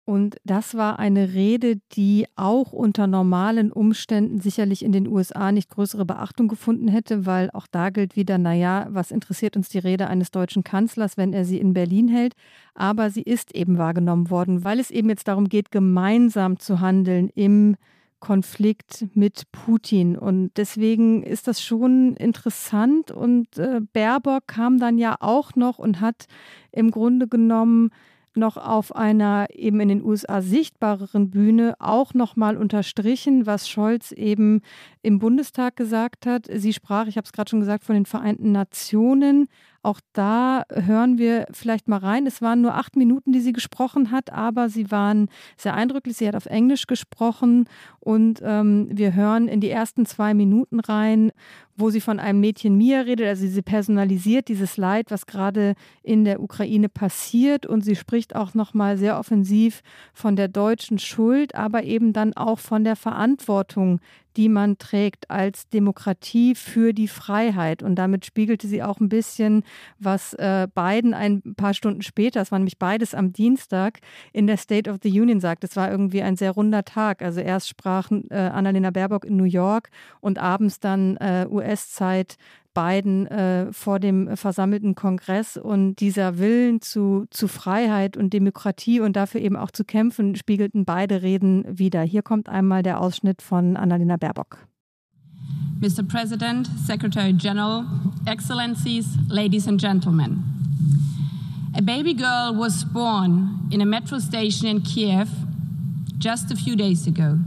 [0.04, 5.70] Und das war eine Rede, die auch unter normalen Umständen sicherlich in den USA nicht
[5.70, 10.08] größere Beachtung gefunden hätte, weil auch da gilt wieder, naja, was interessiert uns die Rede
[10.08, 12.34] eines deutschen Kanzlers, wenn er sie in Berlin hält?
[12.74, 17.30] Aber sie ist eben wahrgenommen worden, weil es eben jetzt darum geht, gemeinsam zu handeln
[17.36, 17.76] im
[18.20, 20.18] Konflikt mit Putin.
[20.18, 23.12] Und deswegen ist das schon interessant.
[23.12, 26.28] Und äh, Baerbock kam dann ja auch noch und hat
[26.72, 27.92] im Grunde genommen
[28.38, 34.12] noch auf einer eben in den USA sichtbareren Bühne auch noch mal unterstrichen, was Scholz
[34.12, 34.62] eben
[35.02, 36.48] im Bundestag gesagt hat.
[36.52, 39.48] Sie sprach, ich habe es gerade schon gesagt, von den Vereinten Nationen.
[39.84, 42.28] Auch da hören wir vielleicht mal rein.
[42.28, 45.28] Es waren nur acht Minuten, die sie gesprochen hat, aber sie waren
[45.58, 46.18] sehr eindrücklich.
[46.18, 47.68] Sie hat auf Englisch gesprochen
[48.00, 51.32] und ähm, wir hören in die ersten zwei Minuten rein,
[51.76, 53.26] wo sie von einem Mädchen Mia redet.
[53.26, 55.74] Also sie personalisiert dieses Leid, was gerade
[56.04, 59.82] in der Ukraine passiert und sie spricht auch noch mal sehr offensiv
[60.14, 64.00] von der deutschen Schuld, aber eben dann auch von der Verantwortung,
[64.38, 67.84] die man trägt als Demokratie für die Freiheit.
[67.84, 69.64] Und damit spiegelte sie auch ein bisschen,
[70.00, 74.00] was äh, Biden ein paar Stunden später, es war nämlich beides am Dienstag,
[74.34, 75.64] in der State of the Union sagt.
[75.64, 77.22] Es war irgendwie ein sehr runder Tag.
[77.22, 82.38] Also erst sprach äh, Annalena Baerbock in New York und abends dann äh, US-Zeit
[82.74, 89.16] Biden äh, vor dem versammelten Kongress und dieser Willen zu, zu Freiheit und Demokratie und
[89.16, 92.02] dafür eben auch zu kämpfen, spiegelten beide Reden wieder.
[92.02, 94.58] Hier kommt einmal der Ausschnitt von Annalena Baerbock.
[95.82, 96.04] Mr.
[96.04, 97.86] President, Secretary General,
[98.26, 100.44] Excellencies, ladies and gentlemen.
[101.76, 105.28] A baby girl was born in a metro station in Kiev
[106.20, 107.40] just a few days ago.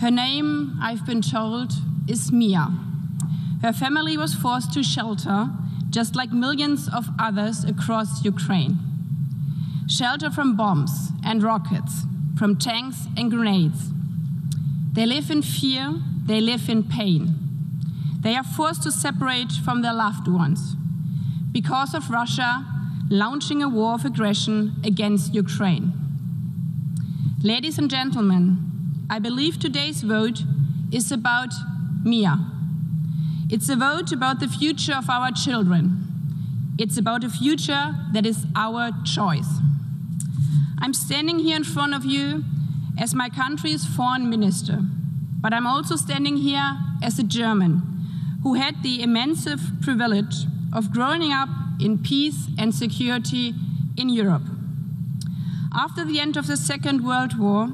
[0.00, 1.72] Her name, I've been told,
[2.08, 2.89] is Mia.
[3.62, 5.50] Her family was forced to shelter,
[5.90, 8.78] just like millions of others across Ukraine.
[9.88, 12.04] Shelter from bombs and rockets,
[12.38, 13.90] from tanks and grenades.
[14.92, 15.94] They live in fear,
[16.26, 17.34] they live in pain.
[18.22, 20.76] they are forced to separate from their loved ones
[21.52, 22.64] because of Russia
[23.08, 25.92] launching a war of aggression against Ukraine.
[27.42, 28.58] Ladies and gentlemen,
[29.08, 30.42] I believe today's vote
[30.92, 31.52] is about
[32.04, 32.38] Mia.
[33.52, 36.06] It's a vote about the future of our children.
[36.78, 39.48] It's about a future that is our choice.
[40.78, 42.44] I'm standing here in front of you
[42.96, 44.78] as my country's foreign minister,
[45.40, 47.82] but I'm also standing here as a German
[48.44, 49.48] who had the immense
[49.82, 51.48] privilege of growing up
[51.80, 53.52] in peace and security
[53.96, 54.46] in Europe.
[55.74, 57.70] After the end of the Second World War,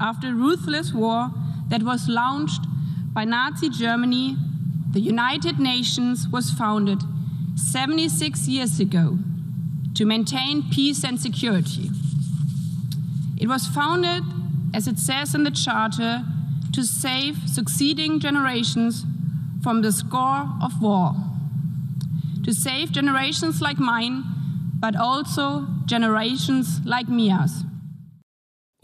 [0.00, 1.30] after a ruthless war
[1.68, 2.62] that was launched
[3.12, 4.36] by Nazi Germany,
[4.96, 7.02] the United Nations was founded
[7.54, 9.18] 76 years ago
[9.94, 11.90] to maintain peace and security.
[13.36, 14.22] It was founded,
[14.72, 16.24] as it says in the Charter,
[16.72, 19.04] to save succeeding generations
[19.62, 21.14] from the score of war
[22.44, 24.24] to save generations like mine,
[24.80, 27.65] but also generations like Mia's.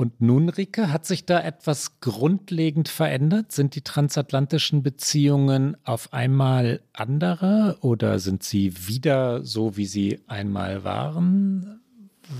[0.03, 3.53] Und nun, Rike, hat sich da etwas grundlegend verändert?
[3.53, 10.83] Sind die transatlantischen Beziehungen auf einmal andere oder sind sie wieder so, wie sie einmal
[10.83, 11.83] waren?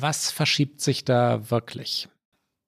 [0.01, 2.09] Was verschiebt sich da wirklich?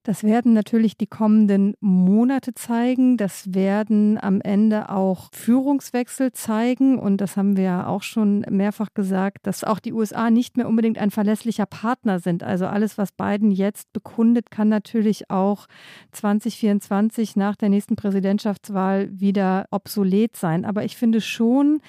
[0.05, 3.17] Das werden natürlich die kommenden Monate zeigen.
[3.17, 6.99] Das werden am Ende auch Führungswechsel zeigen.
[6.99, 10.69] Und das haben wir ja auch schon mehrfach gesagt, dass auch die USA nicht mehr
[10.69, 12.43] unbedingt ein verlässlicher Partner sind.
[12.43, 15.67] Also alles, was Biden jetzt bekundet, kann natürlich auch
[16.13, 20.67] 2024 nach der nächsten Präsidentschaftswahl wieder obsolet sein.
[20.67, 21.81] Aber ich finde schon,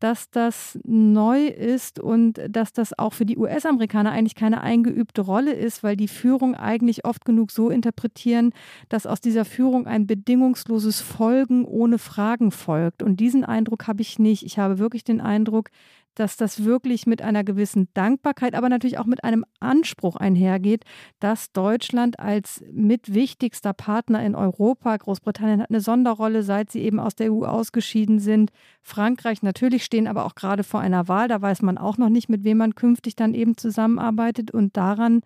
[0.00, 5.52] dass das neu ist und dass das auch für die US-Amerikaner eigentlich keine eingeübte Rolle
[5.52, 8.52] ist, weil die Führung eigentlich oft genug so interpretieren,
[8.88, 13.02] dass aus dieser Führung ein bedingungsloses Folgen ohne Fragen folgt.
[13.02, 14.44] Und diesen Eindruck habe ich nicht.
[14.44, 15.70] Ich habe wirklich den Eindruck,
[16.14, 20.84] dass das wirklich mit einer gewissen Dankbarkeit, aber natürlich auch mit einem Anspruch einhergeht,
[21.18, 27.14] dass Deutschland als mitwichtigster Partner in Europa, Großbritannien hat eine Sonderrolle, seit sie eben aus
[27.14, 28.50] der EU ausgeschieden sind.
[28.82, 32.28] Frankreich natürlich stehen aber auch gerade vor einer Wahl, da weiß man auch noch nicht,
[32.28, 35.20] mit wem man künftig dann eben zusammenarbeitet und daran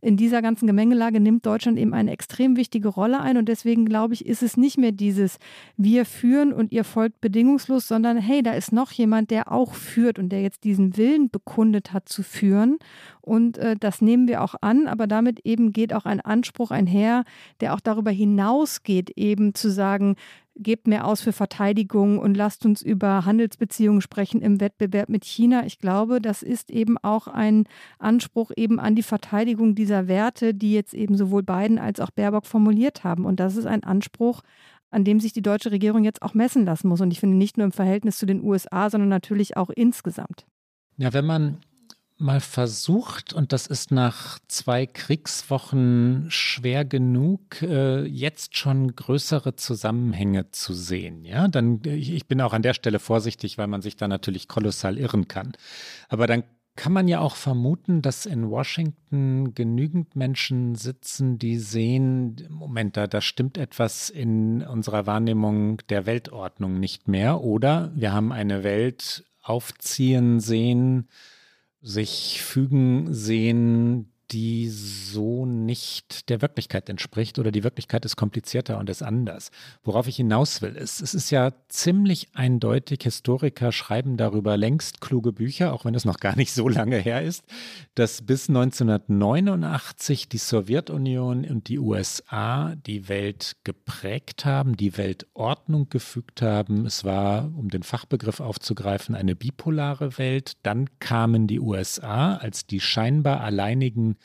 [0.00, 3.36] in dieser ganzen Gemengelage nimmt Deutschland eben eine extrem wichtige Rolle ein.
[3.36, 5.38] Und deswegen glaube ich, ist es nicht mehr dieses
[5.76, 10.18] Wir führen und ihr folgt bedingungslos, sondern hey, da ist noch jemand, der auch führt
[10.18, 12.78] und der jetzt diesen Willen bekundet hat zu führen.
[13.20, 17.24] Und äh, das nehmen wir auch an, aber damit eben geht auch ein Anspruch einher,
[17.60, 20.16] der auch darüber hinausgeht, eben zu sagen,
[20.62, 25.64] gebt mehr aus für Verteidigung und lasst uns über Handelsbeziehungen sprechen im Wettbewerb mit China.
[25.66, 27.64] Ich glaube, das ist eben auch ein
[27.98, 32.46] Anspruch eben an die Verteidigung dieser Werte, die jetzt eben sowohl Biden als auch Baerbock
[32.46, 33.24] formuliert haben.
[33.24, 34.42] Und das ist ein Anspruch,
[34.90, 37.00] an dem sich die deutsche Regierung jetzt auch messen lassen muss.
[37.00, 40.46] Und ich finde nicht nur im Verhältnis zu den USA, sondern natürlich auch insgesamt.
[40.96, 41.58] Ja, wenn man
[42.20, 50.50] mal versucht, und das ist nach zwei Kriegswochen schwer genug, äh, jetzt schon größere Zusammenhänge
[50.50, 51.24] zu sehen.
[51.24, 54.98] Ja, dann, ich bin auch an der Stelle vorsichtig, weil man sich da natürlich kolossal
[54.98, 55.52] irren kann.
[56.08, 56.44] Aber dann
[56.76, 63.06] kann man ja auch vermuten, dass in Washington genügend Menschen sitzen, die sehen, Moment, da,
[63.06, 67.42] da stimmt etwas in unserer Wahrnehmung der Weltordnung nicht mehr.
[67.42, 71.08] Oder wir haben eine Welt aufziehen sehen,
[71.82, 78.88] sich fügen sehen, die so nicht der Wirklichkeit entspricht oder die Wirklichkeit ist komplizierter und
[78.88, 79.50] ist anders.
[79.82, 85.32] Worauf ich hinaus will, ist, es ist ja ziemlich eindeutig, Historiker schreiben darüber längst kluge
[85.32, 87.44] Bücher, auch wenn es noch gar nicht so lange her ist,
[87.94, 96.42] dass bis 1989 die Sowjetunion und die USA die Welt geprägt haben, die Weltordnung gefügt
[96.42, 96.86] haben.
[96.86, 100.52] Es war, um den Fachbegriff aufzugreifen, eine bipolare Welt.
[100.62, 104.16] Dann kamen die USA als die scheinbar alleinigen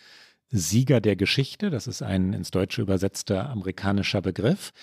[0.50, 1.70] Sieger der Geschichte.
[1.70, 4.74] Das ist ein ins Deutsche übersetzter amerikanischer Begriff.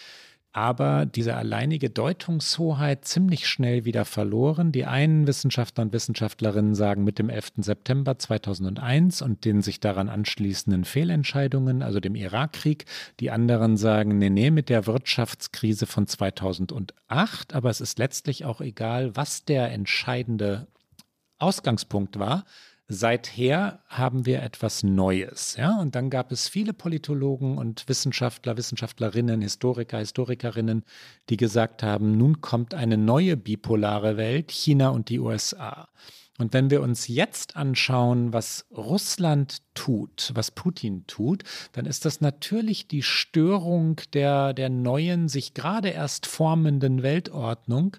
[0.55, 4.71] Aber diese alleinige Deutungshoheit ziemlich schnell wieder verloren.
[4.71, 7.53] Die einen Wissenschaftler und Wissenschaftlerinnen sagen mit dem 11.
[7.57, 12.85] September 2001 und den sich daran anschließenden Fehlentscheidungen, also dem Irakkrieg.
[13.19, 17.55] Die anderen sagen, nee, nee, mit der Wirtschaftskrise von 2008.
[17.55, 20.67] Aber es ist letztlich auch egal, was der entscheidende
[21.39, 22.45] Ausgangspunkt war.
[22.93, 25.57] Seither haben wir etwas Neues.
[25.57, 25.81] Ja?
[25.81, 30.85] Und dann gab es viele Politologen und Wissenschaftler, Wissenschaftlerinnen, Historiker, Historikerinnen,
[31.31, 35.89] die gesagt haben, nun kommt eine neue bipolare Welt, China und die USA.
[36.39, 42.21] Und wenn wir uns jetzt anschauen, was Russland tut, was Putin tut, dann ist das
[42.21, 47.97] natürlich die Störung der, der neuen, sich gerade erst formenden Weltordnung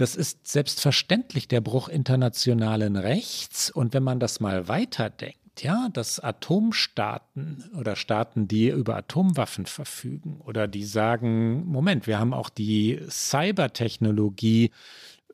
[0.00, 3.70] Das ist selbstverständlich der Bruch internationalen Rechts.
[3.70, 10.40] Und wenn man das mal weiterdenkt, ja, dass Atomstaaten oder Staaten, die über Atomwaffen verfügen
[10.40, 14.70] oder die sagen, Moment, wir haben auch die Cybertechnologie,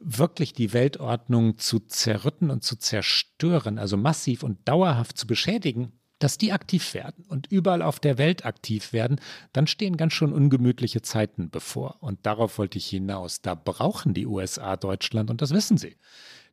[0.01, 6.39] wirklich die Weltordnung zu zerrütten und zu zerstören, also massiv und dauerhaft zu beschädigen, dass
[6.39, 9.21] die aktiv werden und überall auf der Welt aktiv werden,
[9.53, 11.97] dann stehen ganz schön ungemütliche Zeiten bevor.
[12.01, 13.43] Und darauf wollte ich hinaus.
[13.43, 15.97] Da brauchen die USA Deutschland und das wissen sie.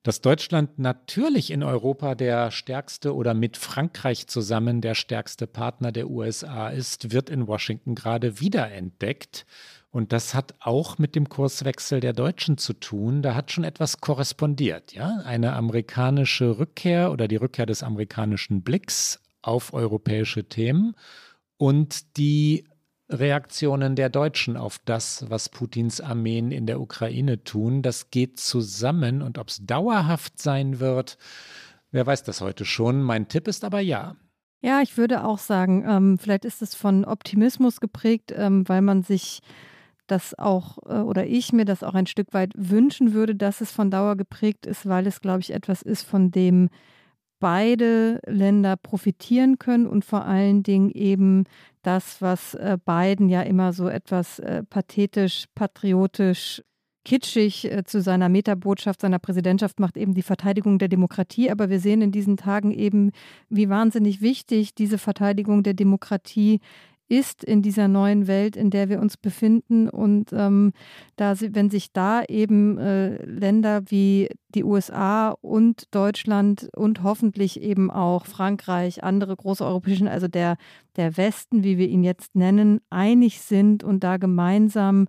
[0.03, 6.09] Dass Deutschland natürlich in Europa der stärkste oder mit Frankreich zusammen der stärkste Partner der
[6.09, 9.45] USA ist, wird in Washington gerade wiederentdeckt.
[9.91, 13.21] Und das hat auch mit dem Kurswechsel der Deutschen zu tun.
[13.21, 15.21] Da hat schon etwas korrespondiert, ja.
[15.23, 20.95] Eine amerikanische Rückkehr oder die Rückkehr des amerikanischen Blicks auf europäische Themen
[21.57, 22.65] und die
[23.09, 27.81] Reaktionen der Deutschen auf das, was Putins Armeen in der Ukraine tun.
[27.81, 31.17] Das geht zusammen und ob es dauerhaft sein wird,
[31.91, 33.03] wer weiß das heute schon.
[33.03, 34.15] Mein Tipp ist aber ja.
[34.61, 39.03] Ja, ich würde auch sagen, ähm, vielleicht ist es von Optimismus geprägt, ähm, weil man
[39.03, 39.41] sich
[40.07, 43.71] das auch äh, oder ich mir das auch ein Stück weit wünschen würde, dass es
[43.71, 46.69] von Dauer geprägt ist, weil es, glaube ich, etwas ist, von dem
[47.43, 51.43] beide Länder profitieren können und vor allen Dingen eben
[51.81, 56.63] das, was äh, Biden ja immer so etwas äh, pathetisch, patriotisch,
[57.03, 61.51] kitschig äh, zu seiner Metabotschaft seiner Präsidentschaft macht, eben die Verteidigung der Demokratie.
[61.51, 63.11] Aber wir sehen in diesen Tagen eben,
[63.49, 66.61] wie wahnsinnig wichtig diese Verteidigung der Demokratie
[67.13, 69.87] ist in dieser neuen Welt, in der wir uns befinden.
[69.87, 70.73] Und ähm,
[71.15, 77.91] da, wenn sich da eben äh, Länder wie die USA und Deutschland und hoffentlich eben
[77.91, 80.57] auch Frankreich, andere große europäische, also der,
[80.95, 85.07] der Westen, wie wir ihn jetzt nennen, einig sind und da gemeinsam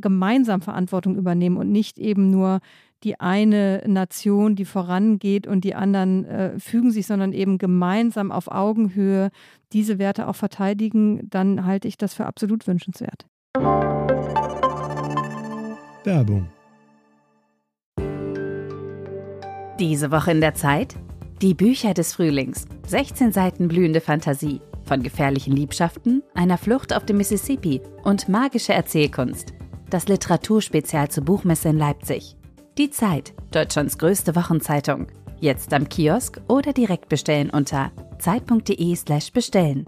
[0.00, 2.60] gemeinsam Verantwortung übernehmen und nicht eben nur
[3.04, 8.48] die eine Nation, die vorangeht und die anderen äh, fügen sich, sondern eben gemeinsam auf
[8.50, 9.30] Augenhöhe
[9.72, 13.26] diese Werte auch verteidigen, dann halte ich das für absolut wünschenswert.
[16.04, 16.48] Werbung.
[19.78, 20.94] Diese Woche in der Zeit?
[21.40, 22.66] Die Bücher des Frühlings.
[22.86, 24.60] 16 Seiten blühende Fantasie.
[24.84, 29.52] Von gefährlichen Liebschaften, einer Flucht auf dem Mississippi und magische Erzählkunst.
[29.90, 32.36] Das Literaturspezial zur Buchmesse in Leipzig.
[32.78, 35.06] Die Zeit, Deutschlands größte Wochenzeitung.
[35.40, 39.84] Jetzt am Kiosk oder direkt bestellen unter zeit.de/slash bestellen.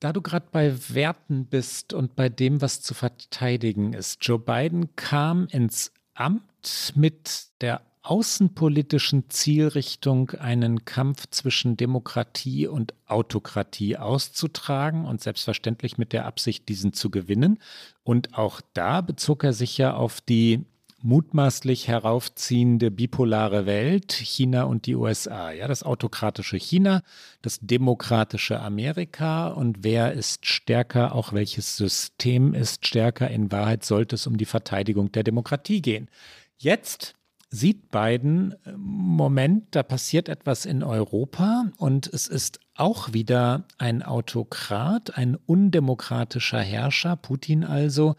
[0.00, 4.96] Da du gerade bei Werten bist und bei dem, was zu verteidigen ist, Joe Biden
[4.96, 15.20] kam ins Amt mit der außenpolitischen Zielrichtung, einen Kampf zwischen Demokratie und Autokratie auszutragen und
[15.20, 17.60] selbstverständlich mit der Absicht, diesen zu gewinnen.
[18.02, 20.64] Und auch da bezog er sich ja auf die
[21.02, 25.52] mutmaßlich heraufziehende bipolare Welt, China und die USA.
[25.52, 27.02] Ja, das autokratische China,
[27.42, 33.30] das demokratische Amerika und wer ist stärker, auch welches System ist stärker.
[33.30, 36.10] In Wahrheit sollte es um die Verteidigung der Demokratie gehen.
[36.58, 37.14] Jetzt
[37.50, 44.02] sieht Biden, äh, Moment, da passiert etwas in Europa und es ist auch wieder ein
[44.02, 48.14] Autokrat, ein undemokratischer Herrscher, Putin also,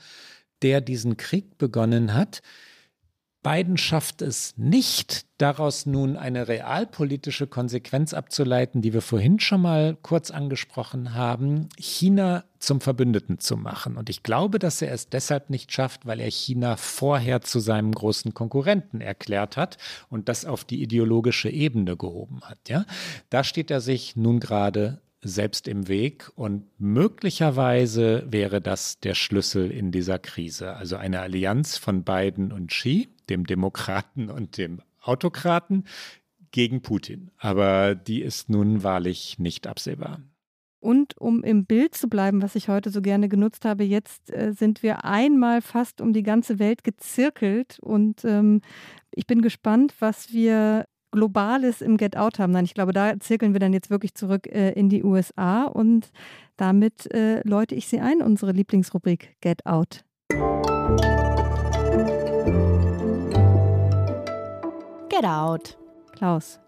[0.62, 2.42] der diesen Krieg begonnen hat.
[3.44, 9.98] Biden schafft es nicht, daraus nun eine realpolitische Konsequenz abzuleiten, die wir vorhin schon mal
[10.04, 13.98] kurz angesprochen haben, China zum Verbündeten zu machen.
[13.98, 17.92] Und ich glaube, dass er es deshalb nicht schafft, weil er China vorher zu seinem
[17.94, 19.78] großen Konkurrenten erklärt hat
[20.10, 22.70] und das auf die ideologische Ebene gehoben hat.
[22.70, 22.86] Ja?
[23.32, 29.70] Da steht er sich nun gerade selbst im Weg und möglicherweise wäre das der Schlüssel
[29.70, 30.76] in dieser Krise.
[30.76, 35.86] Also eine Allianz von Biden und Xi, dem Demokraten und dem Autokraten,
[36.52, 37.32] gegen Putin.
[37.38, 40.20] Aber die ist nun wahrlich nicht absehbar.
[40.80, 44.52] Und um im Bild zu bleiben, was ich heute so gerne genutzt habe, jetzt äh,
[44.52, 48.62] sind wir einmal fast um die ganze Welt gezirkelt und ähm,
[49.12, 52.54] ich bin gespannt, was wir Globales im Get Out haben.
[52.54, 56.10] Nein, ich glaube, da zirkeln wir dann jetzt wirklich zurück äh, in die USA und
[56.58, 60.04] damit äh, läute ich Sie ein, unsere Lieblingsrubrik Get Out.
[65.22, 65.78] Get Out.
[66.14, 66.60] Klaus,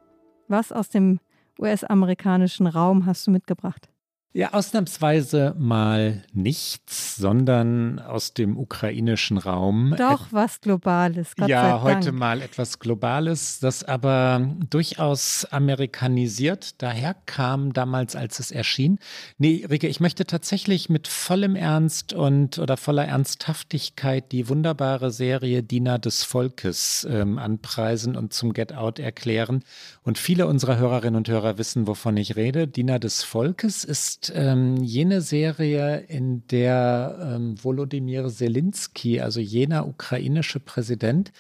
[0.48, 1.20] was aus dem
[1.60, 3.90] US-amerikanischen Raum hast du mitgebracht?
[4.36, 9.94] Ja, ausnahmsweise mal nichts, sondern aus dem ukrainischen Raum.
[9.96, 11.36] Doch was Globales.
[11.36, 18.50] Gott ja, heute mal etwas Globales, das aber durchaus amerikanisiert daher kam damals, als es
[18.50, 18.98] erschien.
[19.38, 25.62] Nee, Rike, ich möchte tatsächlich mit vollem Ernst und oder voller Ernsthaftigkeit die wunderbare Serie
[25.62, 29.64] Diener des Volkes ähm, anpreisen und zum Get Out erklären.
[30.02, 32.68] Und viele unserer Hörerinnen und Hörer wissen, wovon ich rede.
[32.68, 40.60] Diener des Volkes ist ähm, jene Serie, in der ähm, Volodymyr Zelensky, also jener ukrainische
[40.60, 41.32] Präsident,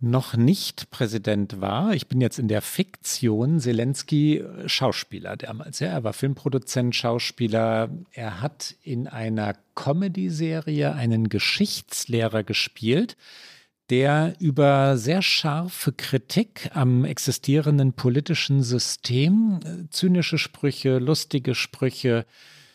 [0.00, 1.94] noch nicht Präsident war.
[1.94, 5.80] Ich bin jetzt in der Fiktion Zelensky äh, Schauspieler damals.
[5.80, 7.88] Ja, er war Filmproduzent, Schauspieler.
[8.12, 13.16] Er hat in einer Comedy-Serie einen Geschichtslehrer gespielt,
[13.90, 22.26] der über sehr scharfe Kritik am existierenden politischen System, äh, zynische Sprüche, lustige Sprüche,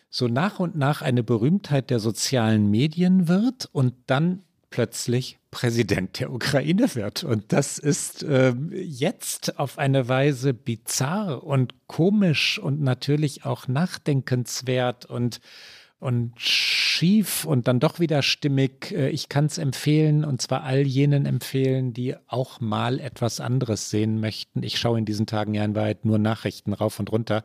[0.09, 6.31] so nach und nach eine Berühmtheit der sozialen Medien wird und dann plötzlich Präsident der
[6.31, 7.23] Ukraine wird.
[7.23, 15.05] Und das ist äh, jetzt auf eine Weise bizarr und komisch und natürlich auch nachdenkenswert
[15.05, 15.39] und
[15.99, 18.93] und schief und dann doch wieder stimmig.
[18.93, 23.89] Äh, ich kann es empfehlen und zwar all jenen empfehlen, die auch mal etwas anderes
[23.89, 24.63] sehen möchten.
[24.63, 27.43] Ich schaue in diesen Tagen ja in Wahrheit nur Nachrichten rauf und runter.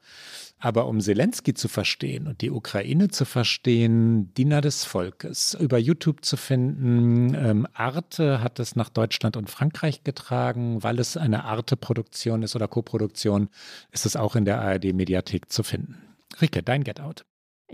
[0.58, 6.24] Aber um Zelensky zu verstehen und die Ukraine zu verstehen, Diener des Volkes, über YouTube
[6.24, 7.34] zu finden.
[7.34, 12.68] Ähm, Arte hat es nach Deutschland und Frankreich getragen, weil es eine Arte-Produktion ist oder
[12.68, 13.48] Koproduktion,
[13.90, 15.98] ist es auch in der ARD-Mediathek zu finden.
[16.40, 17.24] Rike, dein Get Out.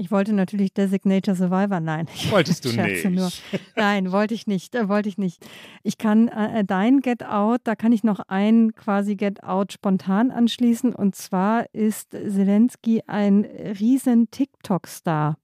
[0.00, 1.78] Ich wollte natürlich Designator Survivor.
[1.78, 2.08] Nein.
[2.30, 3.04] Wolltest du nicht?
[3.04, 3.28] Nur.
[3.76, 4.74] Nein, wollte ich nicht.
[4.74, 5.46] Äh, wollte ich nicht.
[5.82, 10.30] Ich kann äh, dein Get Out, da kann ich noch ein quasi Get Out spontan
[10.30, 10.94] anschließen.
[10.94, 13.44] Und zwar ist Zelensky ein
[13.78, 15.36] riesen TikTok-Star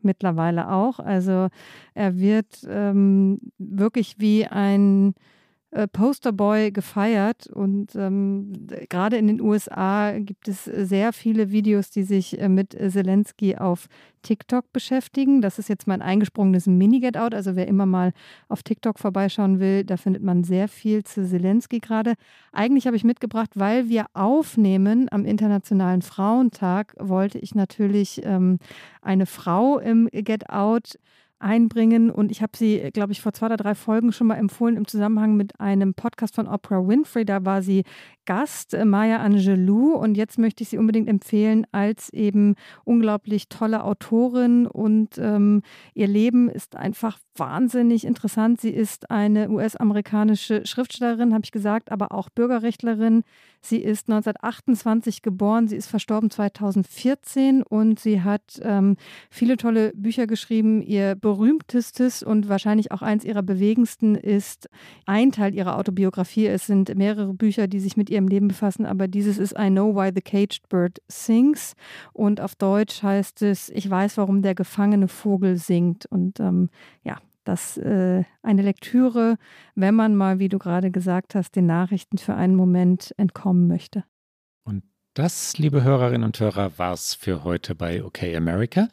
[0.00, 1.00] mittlerweile auch.
[1.00, 1.48] Also
[1.92, 5.14] er wird ähm, wirklich wie ein
[5.92, 8.52] Posterboy gefeiert und ähm,
[8.88, 13.86] gerade in den USA gibt es sehr viele Videos, die sich äh, mit Zelensky auf
[14.22, 15.42] TikTok beschäftigen.
[15.42, 17.34] Das ist jetzt mein eingesprungenes Mini-Get-Out.
[17.34, 18.12] Also wer immer mal
[18.48, 22.14] auf TikTok vorbeischauen will, da findet man sehr viel zu Zelensky gerade.
[22.50, 28.58] Eigentlich habe ich mitgebracht, weil wir aufnehmen am Internationalen Frauentag, wollte ich natürlich ähm,
[29.02, 30.98] eine Frau im Get-Out
[31.40, 32.10] einbringen.
[32.10, 34.86] Und ich habe sie, glaube ich, vor zwei oder drei Folgen schon mal empfohlen im
[34.86, 37.24] Zusammenhang mit einem Podcast von Oprah Winfrey.
[37.24, 37.84] Da war sie
[38.26, 39.92] Gast, äh, Maya Angelou.
[39.94, 44.66] Und jetzt möchte ich sie unbedingt empfehlen als eben unglaublich tolle Autorin.
[44.66, 45.62] Und ähm,
[45.94, 48.60] ihr Leben ist einfach wahnsinnig interessant.
[48.60, 53.22] Sie ist eine US-amerikanische Schriftstellerin, habe ich gesagt, aber auch Bürgerrechtlerin.
[53.60, 58.96] Sie ist 1928 geboren, sie ist verstorben 2014 und sie hat ähm,
[59.30, 60.82] viele tolle Bücher geschrieben.
[60.82, 64.70] Ihr berühmtestes und wahrscheinlich auch eins ihrer bewegendsten ist
[65.04, 66.46] ein Teil ihrer Autobiografie.
[66.46, 69.94] Es sind mehrere Bücher, die sich mit ihrem Leben befassen, aber dieses ist I Know
[69.94, 71.74] Why the Caged Bird Sings
[72.14, 76.06] und auf Deutsch heißt es Ich weiß, warum der gefangene Vogel singt.
[76.06, 76.70] Und ähm,
[77.04, 79.36] ja, das äh, eine Lektüre,
[79.74, 84.04] wenn man mal, wie du gerade gesagt hast, den Nachrichten für einen Moment entkommen möchte.
[84.64, 88.88] Und das, liebe Hörerinnen und Hörer, war's für heute bei OK America.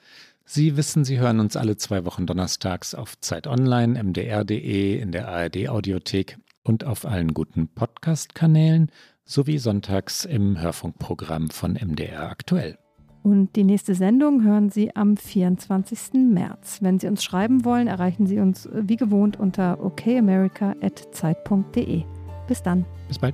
[0.48, 5.28] Sie wissen, Sie hören uns alle zwei Wochen donnerstags auf Zeit Online, mdr.de, in der
[5.28, 8.92] ARD Audiothek und auf allen guten Podcast-Kanälen
[9.24, 12.78] sowie sonntags im Hörfunkprogramm von MDR aktuell.
[13.24, 16.14] Und die nächste Sendung hören Sie am 24.
[16.14, 16.78] März.
[16.82, 22.04] Wenn Sie uns schreiben wollen, erreichen Sie uns wie gewohnt unter okamerica.zeit.de.
[22.48, 22.86] Bis dann.
[23.08, 23.34] Bis bald.